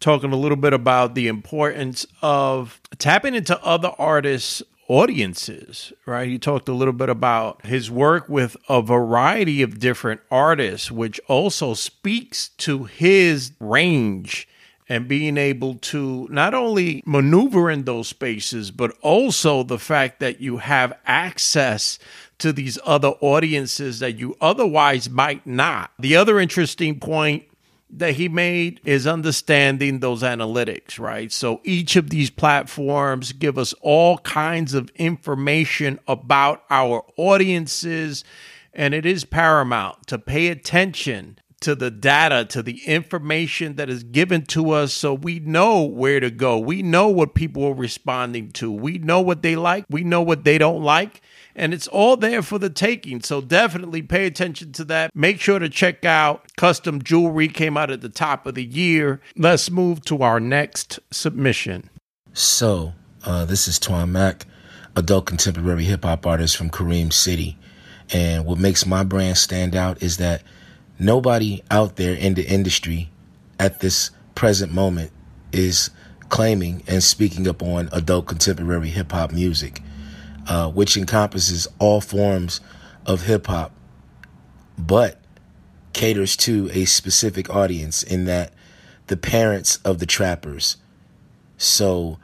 talking 0.00 0.32
a 0.32 0.36
little 0.36 0.56
bit 0.56 0.72
about 0.72 1.14
the 1.14 1.28
importance 1.28 2.06
of 2.22 2.80
tapping 2.98 3.34
into 3.34 3.60
other 3.64 3.92
artists' 3.98 4.62
audiences, 4.88 5.92
right? 6.06 6.28
He 6.28 6.38
talked 6.38 6.68
a 6.68 6.72
little 6.72 6.92
bit 6.92 7.08
about 7.08 7.64
his 7.66 7.90
work 7.90 8.28
with 8.28 8.56
a 8.68 8.80
variety 8.82 9.62
of 9.62 9.78
different 9.78 10.20
artists, 10.30 10.90
which 10.90 11.20
also 11.28 11.74
speaks 11.74 12.48
to 12.58 12.84
his 12.84 13.52
range 13.60 14.48
and 14.88 15.06
being 15.06 15.36
able 15.36 15.74
to 15.76 16.26
not 16.30 16.54
only 16.54 17.02
maneuver 17.04 17.70
in 17.70 17.84
those 17.84 18.08
spaces, 18.08 18.70
but 18.70 18.96
also 19.02 19.62
the 19.62 19.78
fact 19.78 20.20
that 20.20 20.40
you 20.40 20.58
have 20.58 20.98
access 21.04 21.98
to 22.38 22.52
these 22.52 22.78
other 22.84 23.12
audiences 23.20 23.98
that 23.98 24.16
you 24.16 24.36
otherwise 24.40 25.10
might 25.10 25.46
not. 25.46 25.90
The 25.98 26.16
other 26.16 26.38
interesting 26.40 26.98
point 27.00 27.44
that 27.90 28.14
he 28.14 28.28
made 28.28 28.80
is 28.84 29.06
understanding 29.06 30.00
those 30.00 30.22
analytics, 30.22 30.98
right? 30.98 31.32
So 31.32 31.60
each 31.64 31.96
of 31.96 32.10
these 32.10 32.30
platforms 32.30 33.32
give 33.32 33.58
us 33.58 33.72
all 33.80 34.18
kinds 34.18 34.74
of 34.74 34.90
information 34.96 35.98
about 36.06 36.64
our 36.70 37.04
audiences, 37.16 38.24
and 38.72 38.94
it 38.94 39.06
is 39.06 39.24
paramount 39.24 40.06
to 40.06 40.18
pay 40.18 40.48
attention 40.48 41.38
to 41.60 41.74
the 41.74 41.90
data, 41.90 42.44
to 42.46 42.62
the 42.62 42.80
information 42.86 43.76
that 43.76 43.90
is 43.90 44.04
given 44.04 44.44
to 44.46 44.70
us 44.70 44.92
so 44.92 45.14
we 45.14 45.40
know 45.40 45.82
where 45.82 46.20
to 46.20 46.30
go. 46.30 46.58
We 46.58 46.82
know 46.82 47.08
what 47.08 47.34
people 47.34 47.64
are 47.64 47.74
responding 47.74 48.50
to. 48.52 48.70
We 48.70 48.98
know 48.98 49.20
what 49.20 49.42
they 49.42 49.56
like. 49.56 49.84
We 49.90 50.04
know 50.04 50.22
what 50.22 50.44
they 50.44 50.58
don't 50.58 50.82
like 50.82 51.20
and 51.58 51.74
it's 51.74 51.88
all 51.88 52.16
there 52.16 52.40
for 52.40 52.58
the 52.58 52.70
taking. 52.70 53.20
So 53.20 53.40
definitely 53.40 54.00
pay 54.00 54.26
attention 54.26 54.72
to 54.72 54.84
that. 54.84 55.10
Make 55.14 55.40
sure 55.40 55.58
to 55.58 55.68
check 55.68 56.04
out 56.04 56.56
Custom 56.56 57.02
Jewelry 57.02 57.48
came 57.48 57.76
out 57.76 57.90
at 57.90 58.00
the 58.00 58.08
top 58.08 58.46
of 58.46 58.54
the 58.54 58.64
year. 58.64 59.20
Let's 59.36 59.70
move 59.70 60.04
to 60.06 60.22
our 60.22 60.40
next 60.40 61.00
submission. 61.10 61.90
So, 62.32 62.94
uh, 63.24 63.44
this 63.44 63.66
is 63.66 63.78
Twan 63.80 64.10
Mack, 64.10 64.46
adult 64.94 65.26
contemporary 65.26 65.84
hip 65.84 66.04
hop 66.04 66.24
artist 66.24 66.56
from 66.56 66.70
Kareem 66.70 67.12
City. 67.12 67.58
And 68.10 68.46
what 68.46 68.58
makes 68.58 68.86
my 68.86 69.02
brand 69.02 69.36
stand 69.36 69.74
out 69.74 70.02
is 70.02 70.16
that 70.18 70.42
nobody 70.98 71.62
out 71.70 71.96
there 71.96 72.14
in 72.14 72.34
the 72.34 72.46
industry 72.46 73.10
at 73.58 73.80
this 73.80 74.10
present 74.34 74.72
moment 74.72 75.10
is 75.52 75.90
claiming 76.28 76.82
and 76.86 77.02
speaking 77.02 77.48
up 77.48 77.62
on 77.62 77.88
adult 77.92 78.26
contemporary 78.26 78.88
hip 78.88 79.12
hop 79.12 79.32
music 79.32 79.82
uh, 80.48 80.70
which 80.70 80.96
encompasses 80.96 81.68
all 81.78 82.00
forms 82.00 82.60
of 83.06 83.22
hip 83.22 83.46
hop, 83.46 83.72
but 84.78 85.20
caters 85.92 86.36
to 86.36 86.70
a 86.72 86.86
specific 86.86 87.50
audience 87.50 88.02
in 88.02 88.24
that 88.24 88.52
the 89.08 89.16
parents 89.16 89.76
of 89.84 89.98
the 89.98 90.06
trappers. 90.06 90.78
So 91.58 92.18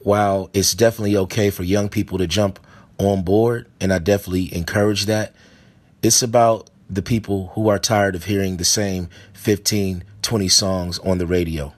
while 0.00 0.50
it's 0.52 0.74
definitely 0.74 1.16
okay 1.16 1.50
for 1.50 1.64
young 1.64 1.88
people 1.88 2.18
to 2.18 2.26
jump 2.26 2.60
on 2.98 3.22
board, 3.22 3.68
and 3.80 3.92
I 3.92 3.98
definitely 3.98 4.54
encourage 4.54 5.06
that, 5.06 5.34
it's 6.02 6.22
about 6.22 6.70
the 6.88 7.02
people 7.02 7.48
who 7.54 7.68
are 7.68 7.78
tired 7.78 8.14
of 8.14 8.24
hearing 8.24 8.56
the 8.56 8.64
same 8.64 9.08
15, 9.34 10.04
20 10.22 10.48
songs 10.48 10.98
on 11.00 11.18
the 11.18 11.26
radio. 11.26 11.72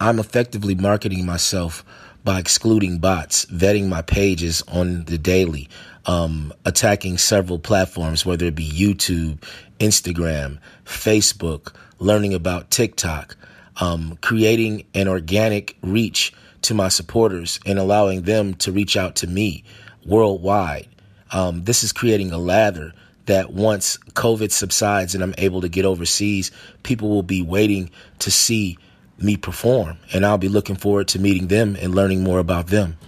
I'm 0.00 0.18
effectively 0.18 0.74
marketing 0.74 1.26
myself 1.26 1.84
by 2.24 2.38
excluding 2.38 2.98
bots, 2.98 3.46
vetting 3.46 3.88
my 3.88 4.02
pages 4.02 4.62
on 4.68 5.04
the 5.04 5.18
daily, 5.18 5.68
um, 6.06 6.52
attacking 6.64 7.18
several 7.18 7.58
platforms, 7.58 8.24
whether 8.24 8.46
it 8.46 8.54
be 8.54 8.68
YouTube, 8.68 9.42
Instagram, 9.78 10.58
Facebook, 10.84 11.74
learning 11.98 12.34
about 12.34 12.70
TikTok, 12.70 13.36
um, 13.76 14.18
creating 14.20 14.84
an 14.94 15.08
organic 15.08 15.76
reach 15.82 16.32
to 16.62 16.74
my 16.74 16.88
supporters 16.88 17.60
and 17.64 17.78
allowing 17.78 18.22
them 18.22 18.54
to 18.54 18.72
reach 18.72 18.96
out 18.96 19.16
to 19.16 19.26
me 19.26 19.64
worldwide. 20.04 20.88
Um, 21.32 21.64
this 21.64 21.84
is 21.84 21.92
creating 21.92 22.32
a 22.32 22.38
lather 22.38 22.92
that 23.30 23.52
once 23.52 23.96
COVID 24.14 24.50
subsides 24.50 25.14
and 25.14 25.22
I'm 25.22 25.36
able 25.38 25.60
to 25.60 25.68
get 25.68 25.84
overseas, 25.84 26.50
people 26.82 27.10
will 27.10 27.22
be 27.22 27.42
waiting 27.42 27.88
to 28.18 28.28
see 28.28 28.76
me 29.18 29.36
perform, 29.36 29.98
and 30.12 30.26
I'll 30.26 30.36
be 30.36 30.48
looking 30.48 30.74
forward 30.74 31.06
to 31.08 31.20
meeting 31.20 31.46
them 31.46 31.76
and 31.80 31.94
learning 31.94 32.24
more 32.24 32.40
about 32.40 32.66
them. 32.66 32.98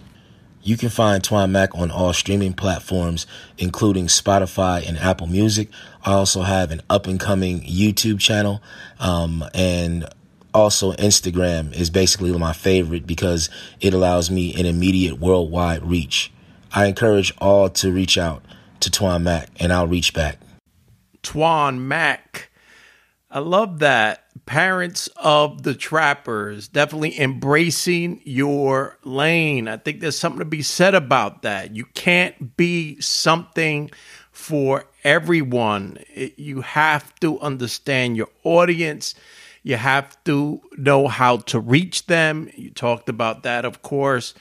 You 0.62 0.76
can 0.76 0.90
find 0.90 1.24
Twan 1.24 1.50
Mack 1.50 1.74
on 1.74 1.90
all 1.90 2.12
streaming 2.12 2.52
platforms, 2.52 3.26
including 3.58 4.06
Spotify 4.06 4.88
and 4.88 4.96
Apple 4.96 5.26
Music. 5.26 5.68
I 6.04 6.12
also 6.12 6.42
have 6.42 6.70
an 6.70 6.82
up 6.88 7.08
and 7.08 7.18
coming 7.18 7.62
YouTube 7.62 8.20
channel, 8.20 8.62
um, 9.00 9.42
and 9.54 10.08
also 10.54 10.92
Instagram 10.92 11.74
is 11.74 11.90
basically 11.90 12.30
my 12.38 12.52
favorite 12.52 13.08
because 13.08 13.50
it 13.80 13.92
allows 13.92 14.30
me 14.30 14.54
an 14.54 14.66
immediate 14.66 15.18
worldwide 15.18 15.82
reach. 15.82 16.30
I 16.72 16.86
encourage 16.86 17.34
all 17.38 17.68
to 17.70 17.90
reach 17.90 18.16
out 18.16 18.44
to 18.82 18.90
Twan 18.90 19.22
Mack, 19.22 19.48
and 19.58 19.72
I'll 19.72 19.86
reach 19.86 20.12
back. 20.12 20.38
Twan 21.22 21.78
Mack. 21.78 22.50
I 23.30 23.38
love 23.38 23.78
that 23.78 24.24
parents 24.44 25.08
of 25.16 25.62
the 25.62 25.74
trappers 25.74 26.68
definitely 26.68 27.18
embracing 27.18 28.20
your 28.24 28.98
lane. 29.04 29.68
I 29.68 29.78
think 29.78 30.00
there's 30.00 30.18
something 30.18 30.40
to 30.40 30.44
be 30.44 30.62
said 30.62 30.94
about 30.94 31.42
that. 31.42 31.74
You 31.74 31.86
can't 31.94 32.56
be 32.56 33.00
something 33.00 33.90
for 34.32 34.84
everyone. 35.04 35.98
It, 36.12 36.38
you 36.38 36.60
have 36.62 37.14
to 37.20 37.40
understand 37.40 38.16
your 38.16 38.28
audience. 38.42 39.14
You 39.62 39.76
have 39.76 40.22
to 40.24 40.60
know 40.76 41.08
how 41.08 41.38
to 41.38 41.60
reach 41.60 42.06
them. 42.06 42.50
You 42.54 42.70
talked 42.70 43.08
about 43.08 43.44
that, 43.44 43.64
of 43.64 43.80
course, 43.82 44.34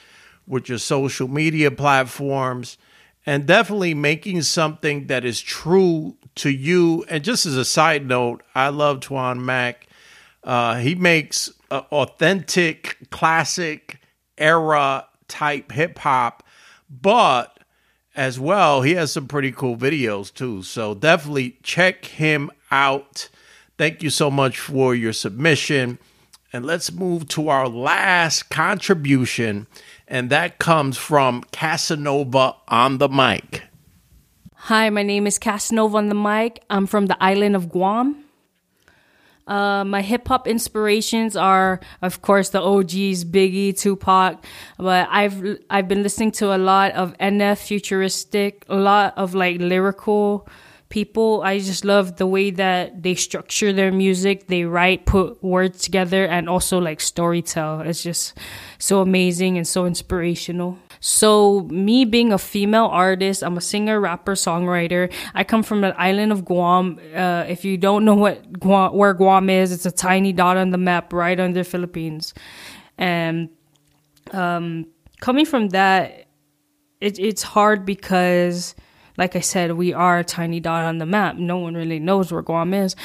with 0.46 0.68
your 0.68 0.78
social 0.78 1.28
media 1.28 1.70
platforms 1.70 2.76
and 3.24 3.46
definitely 3.46 3.94
making 3.94 4.42
something 4.42 5.06
that 5.06 5.24
is 5.24 5.40
true 5.40 6.16
to 6.36 6.50
you. 6.50 7.04
And 7.08 7.22
just 7.22 7.46
as 7.46 7.56
a 7.56 7.64
side 7.64 8.06
note, 8.06 8.42
I 8.54 8.68
love 8.68 9.00
Twan 9.00 9.40
Mack 9.40 9.86
uh, 10.44 10.76
he 10.78 10.94
makes 10.94 11.50
uh, 11.70 11.82
authentic, 11.92 12.98
classic 13.10 14.00
era 14.36 15.06
type 15.28 15.72
hip 15.72 15.98
hop, 15.98 16.42
but 16.90 17.58
as 18.14 18.38
well, 18.38 18.82
he 18.82 18.92
has 18.94 19.12
some 19.12 19.28
pretty 19.28 19.52
cool 19.52 19.76
videos 19.76 20.32
too. 20.32 20.62
So 20.62 20.94
definitely 20.94 21.58
check 21.62 22.04
him 22.04 22.50
out. 22.70 23.28
Thank 23.78 24.02
you 24.02 24.10
so 24.10 24.30
much 24.30 24.58
for 24.58 24.94
your 24.94 25.12
submission. 25.12 25.98
And 26.52 26.66
let's 26.66 26.92
move 26.92 27.28
to 27.28 27.48
our 27.48 27.66
last 27.68 28.50
contribution, 28.50 29.66
and 30.12 30.28
that 30.28 30.58
comes 30.58 30.98
from 30.98 31.42
Casanova 31.52 32.54
on 32.68 32.98
the 32.98 33.08
mic. 33.08 33.62
Hi, 34.68 34.90
my 34.90 35.02
name 35.02 35.26
is 35.26 35.38
Casanova 35.38 35.96
on 35.96 36.10
the 36.10 36.14
mic. 36.14 36.62
I'm 36.68 36.86
from 36.86 37.06
the 37.06 37.16
island 37.18 37.56
of 37.56 37.70
Guam. 37.70 38.22
Uh, 39.46 39.84
my 39.84 40.02
hip 40.02 40.28
hop 40.28 40.46
inspirations 40.46 41.34
are, 41.34 41.80
of 42.02 42.20
course, 42.20 42.50
the 42.50 42.60
OGs, 42.60 43.24
Biggie, 43.24 43.76
Tupac. 43.76 44.44
But 44.76 45.08
I've 45.10 45.58
I've 45.70 45.88
been 45.88 46.02
listening 46.02 46.32
to 46.32 46.54
a 46.54 46.58
lot 46.58 46.92
of 46.92 47.16
NF, 47.16 47.56
futuristic, 47.66 48.66
a 48.68 48.76
lot 48.76 49.14
of 49.16 49.34
like 49.34 49.60
lyrical 49.60 50.46
people. 50.92 51.40
I 51.42 51.58
just 51.58 51.86
love 51.86 52.16
the 52.16 52.26
way 52.26 52.50
that 52.50 53.02
they 53.02 53.14
structure 53.14 53.72
their 53.72 53.90
music. 53.90 54.48
They 54.48 54.64
write, 54.64 55.06
put 55.06 55.42
words 55.42 55.80
together, 55.80 56.26
and 56.26 56.50
also 56.50 56.78
like 56.78 56.98
storytell. 56.98 57.86
It's 57.86 58.02
just 58.02 58.36
so 58.78 59.00
amazing 59.00 59.56
and 59.56 59.66
so 59.66 59.86
inspirational. 59.86 60.76
So, 61.00 61.66
me 61.70 62.04
being 62.04 62.30
a 62.30 62.38
female 62.38 62.90
artist, 62.92 63.42
I'm 63.42 63.56
a 63.56 63.60
singer, 63.60 63.98
rapper, 64.00 64.34
songwriter. 64.34 65.10
I 65.34 65.44
come 65.44 65.62
from 65.62 65.80
the 65.80 65.98
island 65.98 66.30
of 66.30 66.44
Guam. 66.44 67.00
Uh, 67.16 67.46
if 67.48 67.64
you 67.64 67.78
don't 67.78 68.04
know 68.04 68.14
what 68.14 68.60
Guam, 68.60 68.92
where 68.94 69.14
Guam 69.14 69.48
is, 69.48 69.72
it's 69.72 69.86
a 69.86 69.90
tiny 69.90 70.32
dot 70.32 70.58
on 70.58 70.70
the 70.70 70.78
map 70.78 71.12
right 71.12 71.40
under 71.40 71.64
Philippines. 71.64 72.34
And 72.98 73.48
um, 74.32 74.86
coming 75.20 75.46
from 75.46 75.70
that, 75.70 76.26
it, 77.00 77.18
it's 77.18 77.42
hard 77.42 77.86
because, 77.86 78.74
like 79.22 79.36
I 79.36 79.40
said, 79.40 79.70
we 79.74 79.92
are 79.92 80.18
a 80.18 80.24
tiny 80.24 80.58
dot 80.58 80.84
on 80.84 80.98
the 80.98 81.06
map. 81.06 81.36
No 81.36 81.58
one 81.58 81.74
really 81.74 82.00
knows 82.00 82.32
where 82.32 82.42
Guam 82.42 82.74
is, 82.74 82.96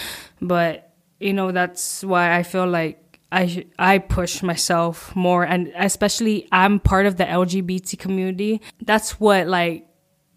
but 0.41 0.91
you 1.19 1.31
know 1.31 1.51
that's 1.51 2.03
why 2.03 2.35
I 2.35 2.41
feel 2.41 2.65
like 2.65 3.19
I 3.31 3.67
I 3.77 3.99
push 3.99 4.41
myself 4.41 5.15
more, 5.15 5.43
and 5.43 5.71
especially 5.77 6.47
I'm 6.51 6.79
part 6.79 7.05
of 7.05 7.17
the 7.17 7.25
LGBT 7.25 7.99
community. 7.99 8.61
That's 8.81 9.19
what 9.19 9.45
like 9.45 9.85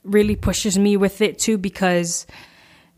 really 0.04 0.36
pushes 0.36 0.78
me 0.78 0.98
with 0.98 1.22
it 1.22 1.38
too, 1.38 1.56
because 1.56 2.26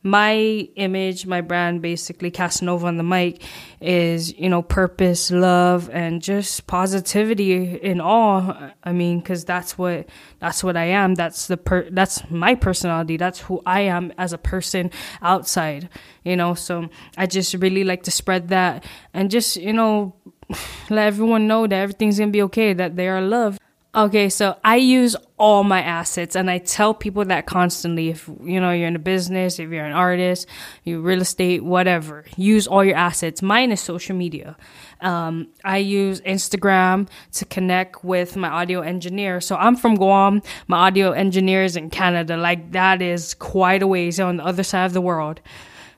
my 0.02 0.34
image, 0.76 1.26
my 1.26 1.40
brand, 1.40 1.80
basically 1.80 2.30
Casanova 2.30 2.86
on 2.86 2.96
the 2.96 3.02
mic, 3.02 3.42
is 3.80 4.36
you 4.36 4.48
know 4.48 4.62
purpose, 4.62 5.30
love, 5.30 5.88
and 5.90 6.20
just 6.20 6.66
positivity 6.66 7.76
in 7.76 8.00
all. 8.00 8.56
I 8.82 8.92
mean, 8.92 9.20
because 9.20 9.44
that's 9.44 9.78
what 9.78 10.06
that's 10.40 10.64
what 10.64 10.76
I 10.76 10.86
am. 10.86 11.14
That's 11.14 11.46
the 11.46 11.56
per 11.56 11.88
that's 11.90 12.28
my 12.30 12.54
personality. 12.54 13.16
That's 13.16 13.40
who 13.40 13.62
I 13.64 13.82
am 13.82 14.12
as 14.18 14.32
a 14.32 14.38
person 14.38 14.90
outside. 15.20 15.88
You 16.24 16.36
know, 16.36 16.54
so 16.54 16.88
I 17.16 17.26
just 17.26 17.54
really 17.54 17.84
like 17.84 18.02
to 18.04 18.10
spread 18.10 18.48
that 18.48 18.84
and 19.14 19.30
just 19.30 19.56
you 19.56 19.72
know 19.72 20.14
let 20.90 21.06
everyone 21.06 21.46
know 21.46 21.66
that 21.66 21.76
everything's 21.76 22.18
gonna 22.18 22.32
be 22.32 22.42
okay. 22.42 22.72
That 22.72 22.96
they 22.96 23.08
are 23.08 23.20
loved. 23.20 23.60
Okay, 23.94 24.30
so 24.30 24.56
I 24.64 24.76
use 24.76 25.16
all 25.36 25.64
my 25.64 25.82
assets 25.82 26.34
and 26.34 26.48
I 26.48 26.56
tell 26.56 26.94
people 26.94 27.26
that 27.26 27.44
constantly. 27.44 28.08
If 28.08 28.26
you 28.42 28.58
know 28.58 28.70
you're 28.70 28.88
in 28.88 28.96
a 28.96 28.98
business, 28.98 29.58
if 29.58 29.68
you're 29.68 29.84
an 29.84 29.92
artist, 29.92 30.48
you 30.82 31.02
real 31.02 31.20
estate, 31.20 31.62
whatever, 31.62 32.24
use 32.38 32.66
all 32.66 32.82
your 32.82 32.96
assets. 32.96 33.42
Mine 33.42 33.70
is 33.70 33.82
social 33.82 34.16
media. 34.16 34.56
Um, 35.02 35.48
I 35.62 35.76
use 35.76 36.22
Instagram 36.22 37.06
to 37.32 37.44
connect 37.44 38.02
with 38.02 38.34
my 38.34 38.48
audio 38.48 38.80
engineer. 38.80 39.42
So 39.42 39.56
I'm 39.56 39.76
from 39.76 39.96
Guam. 39.96 40.40
My 40.68 40.86
audio 40.86 41.10
engineer 41.10 41.62
is 41.62 41.76
in 41.76 41.90
Canada. 41.90 42.38
Like 42.38 42.72
that 42.72 43.02
is 43.02 43.34
quite 43.34 43.82
a 43.82 43.86
ways 43.86 44.18
on 44.18 44.38
the 44.38 44.44
other 44.46 44.62
side 44.62 44.86
of 44.86 44.94
the 44.94 45.02
world. 45.02 45.42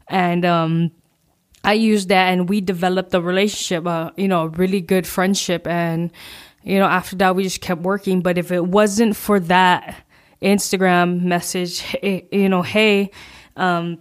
And 0.08 0.44
um, 0.44 0.90
I 1.62 1.74
use 1.74 2.06
that 2.06 2.32
and 2.32 2.48
we 2.48 2.60
developed 2.60 3.14
a 3.14 3.20
relationship, 3.20 3.86
uh, 3.86 4.10
you 4.16 4.26
know, 4.26 4.42
a 4.42 4.48
really 4.48 4.80
good 4.80 5.06
friendship 5.06 5.64
and 5.68 6.10
you 6.64 6.78
know, 6.78 6.86
after 6.86 7.16
that, 7.16 7.36
we 7.36 7.42
just 7.42 7.60
kept 7.60 7.82
working. 7.82 8.20
But 8.20 8.38
if 8.38 8.50
it 8.50 8.64
wasn't 8.64 9.16
for 9.16 9.38
that 9.40 10.04
Instagram 10.42 11.22
message, 11.22 11.84
you 12.02 12.48
know, 12.48 12.62
hey, 12.62 13.10
um, 13.56 13.98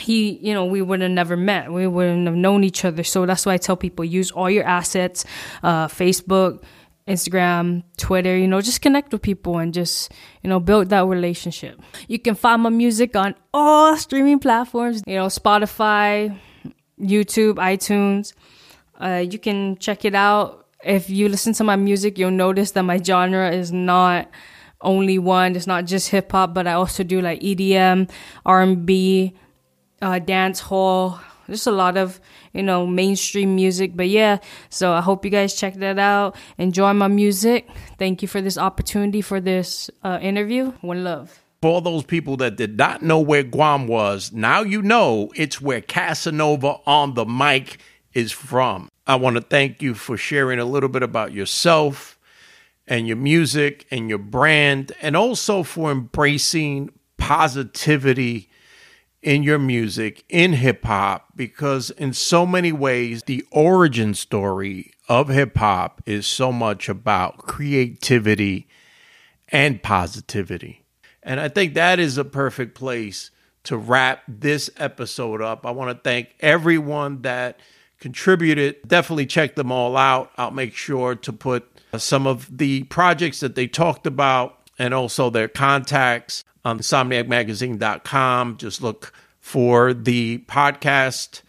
he, 0.00 0.38
you 0.38 0.54
know, 0.54 0.64
we 0.64 0.80
would 0.80 1.00
have 1.00 1.10
never 1.10 1.36
met. 1.36 1.72
We 1.72 1.86
wouldn't 1.86 2.26
have 2.26 2.36
known 2.36 2.62
each 2.62 2.84
other. 2.84 3.02
So 3.02 3.26
that's 3.26 3.44
why 3.44 3.54
I 3.54 3.56
tell 3.56 3.76
people 3.76 4.04
use 4.04 4.30
all 4.30 4.48
your 4.48 4.64
assets, 4.64 5.24
uh, 5.62 5.88
Facebook, 5.88 6.62
Instagram, 7.08 7.82
Twitter, 7.96 8.36
you 8.36 8.46
know, 8.46 8.60
just 8.60 8.80
connect 8.82 9.12
with 9.12 9.22
people 9.22 9.58
and 9.58 9.72
just, 9.72 10.12
you 10.42 10.50
know, 10.50 10.60
build 10.60 10.90
that 10.90 11.06
relationship. 11.06 11.80
You 12.06 12.18
can 12.18 12.34
find 12.34 12.62
my 12.62 12.70
music 12.70 13.16
on 13.16 13.34
all 13.52 13.96
streaming 13.96 14.38
platforms, 14.38 15.02
you 15.06 15.16
know, 15.16 15.26
Spotify, 15.26 16.38
YouTube, 17.00 17.54
iTunes. 17.54 18.34
Uh, 19.00 19.24
you 19.28 19.38
can 19.38 19.78
check 19.78 20.04
it 20.04 20.14
out 20.14 20.57
if 20.84 21.10
you 21.10 21.28
listen 21.28 21.52
to 21.54 21.64
my 21.64 21.76
music, 21.76 22.18
you'll 22.18 22.30
notice 22.30 22.72
that 22.72 22.82
my 22.82 23.02
genre 23.02 23.50
is 23.50 23.72
not 23.72 24.28
only 24.80 25.18
one. 25.18 25.56
It's 25.56 25.66
not 25.66 25.86
just 25.86 26.10
hip 26.10 26.30
hop, 26.32 26.54
but 26.54 26.66
I 26.66 26.74
also 26.74 27.02
do 27.02 27.20
like 27.20 27.40
EDM, 27.40 28.10
R 28.46 28.62
and 28.62 28.86
B, 28.86 29.34
uh, 30.00 30.18
dance 30.18 30.60
hall. 30.60 31.20
Just 31.48 31.66
a 31.66 31.70
lot 31.72 31.96
of 31.96 32.20
you 32.52 32.62
know 32.62 32.86
mainstream 32.86 33.56
music. 33.56 33.96
But 33.96 34.08
yeah, 34.08 34.38
so 34.68 34.92
I 34.92 35.00
hope 35.00 35.24
you 35.24 35.30
guys 35.30 35.54
check 35.54 35.74
that 35.74 35.98
out. 35.98 36.36
Enjoy 36.58 36.92
my 36.92 37.08
music. 37.08 37.68
Thank 37.98 38.22
you 38.22 38.28
for 38.28 38.40
this 38.40 38.58
opportunity 38.58 39.20
for 39.20 39.40
this 39.40 39.90
uh, 40.04 40.18
interview. 40.20 40.72
One 40.82 41.04
love. 41.04 41.40
For 41.60 41.72
all 41.72 41.80
those 41.80 42.04
people 42.04 42.36
that 42.36 42.56
did 42.56 42.78
not 42.78 43.02
know 43.02 43.18
where 43.18 43.42
Guam 43.42 43.88
was, 43.88 44.30
now 44.32 44.60
you 44.60 44.80
know 44.80 45.32
it's 45.34 45.60
where 45.60 45.80
Casanova 45.80 46.76
on 46.86 47.14
the 47.14 47.26
mic 47.26 47.78
is 48.12 48.32
from. 48.32 48.88
I 49.06 49.16
want 49.16 49.36
to 49.36 49.42
thank 49.42 49.82
you 49.82 49.94
for 49.94 50.16
sharing 50.16 50.58
a 50.58 50.64
little 50.64 50.88
bit 50.88 51.02
about 51.02 51.32
yourself 51.32 52.18
and 52.86 53.06
your 53.06 53.16
music 53.16 53.86
and 53.90 54.08
your 54.08 54.18
brand, 54.18 54.92
and 55.02 55.16
also 55.16 55.62
for 55.62 55.90
embracing 55.90 56.90
positivity 57.18 58.50
in 59.22 59.42
your 59.42 59.58
music, 59.58 60.24
in 60.28 60.54
hip 60.54 60.84
hop, 60.84 61.26
because 61.36 61.90
in 61.90 62.12
so 62.12 62.46
many 62.46 62.72
ways, 62.72 63.22
the 63.24 63.44
origin 63.50 64.14
story 64.14 64.92
of 65.08 65.28
hip 65.28 65.56
hop 65.58 66.00
is 66.06 66.26
so 66.26 66.52
much 66.52 66.88
about 66.88 67.38
creativity 67.38 68.68
and 69.48 69.82
positivity. 69.82 70.84
And 71.22 71.40
I 71.40 71.48
think 71.48 71.74
that 71.74 71.98
is 71.98 72.16
a 72.16 72.24
perfect 72.24 72.74
place 72.74 73.30
to 73.64 73.76
wrap 73.76 74.22
this 74.28 74.70
episode 74.76 75.42
up. 75.42 75.66
I 75.66 75.72
want 75.72 75.90
to 75.90 76.02
thank 76.02 76.34
everyone 76.40 77.22
that 77.22 77.58
contributed. 78.00 78.76
Definitely 78.86 79.26
check 79.26 79.54
them 79.54 79.72
all 79.72 79.96
out. 79.96 80.30
I'll 80.36 80.50
make 80.50 80.74
sure 80.74 81.14
to 81.14 81.32
put 81.32 81.68
uh, 81.92 81.98
some 81.98 82.26
of 82.26 82.58
the 82.58 82.84
projects 82.84 83.40
that 83.40 83.54
they 83.54 83.66
talked 83.66 84.06
about 84.06 84.70
and 84.78 84.94
also 84.94 85.30
their 85.30 85.48
contacts 85.48 86.44
on 86.64 86.78
insomniacmagazine.com. 86.78 88.56
Just 88.56 88.82
look 88.82 89.12
for 89.40 89.94
the 89.94 90.38
podcast 90.46 91.42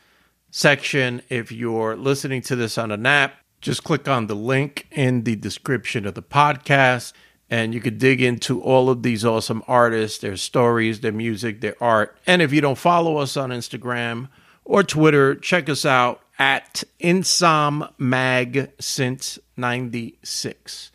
section. 0.52 1.22
If 1.30 1.52
you're 1.52 1.96
listening 1.96 2.42
to 2.44 2.56
this 2.56 2.78
on 2.78 2.92
an 2.92 3.06
app, 3.06 3.34
just 3.62 3.84
click 3.84 4.08
on 4.08 4.28
the 4.28 4.36
link 4.36 4.88
in 4.92 5.24
the 5.24 5.36
description 5.36 6.06
of 6.06 6.16
the 6.16 6.24
podcast 6.24 7.14
and 7.50 7.74
you 7.74 7.82
could 7.82 7.98
dig 7.98 8.22
into 8.22 8.62
all 8.62 8.90
of 8.90 9.02
these 9.02 9.26
awesome 9.26 9.64
artists, 9.68 10.20
their 10.20 10.38
stories, 10.38 11.00
their 11.00 11.12
music, 11.12 11.62
their 11.62 11.76
art. 11.82 12.18
And 12.28 12.42
if 12.42 12.54
you 12.54 12.62
don't 12.62 12.78
follow 12.78 13.18
us 13.18 13.36
on 13.36 13.50
Instagram 13.50 14.30
or 14.64 14.84
Twitter, 14.84 15.36
check 15.36 15.68
us 15.68 15.84
out 15.84 16.22
at 16.40 16.84
Insom 17.00 17.92
Mag 18.00 18.72
since 18.80 19.38
96. 19.58 20.92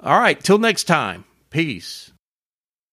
All 0.00 0.18
right, 0.18 0.42
till 0.42 0.58
next 0.58 0.84
time. 0.84 1.24
Peace. 1.50 2.11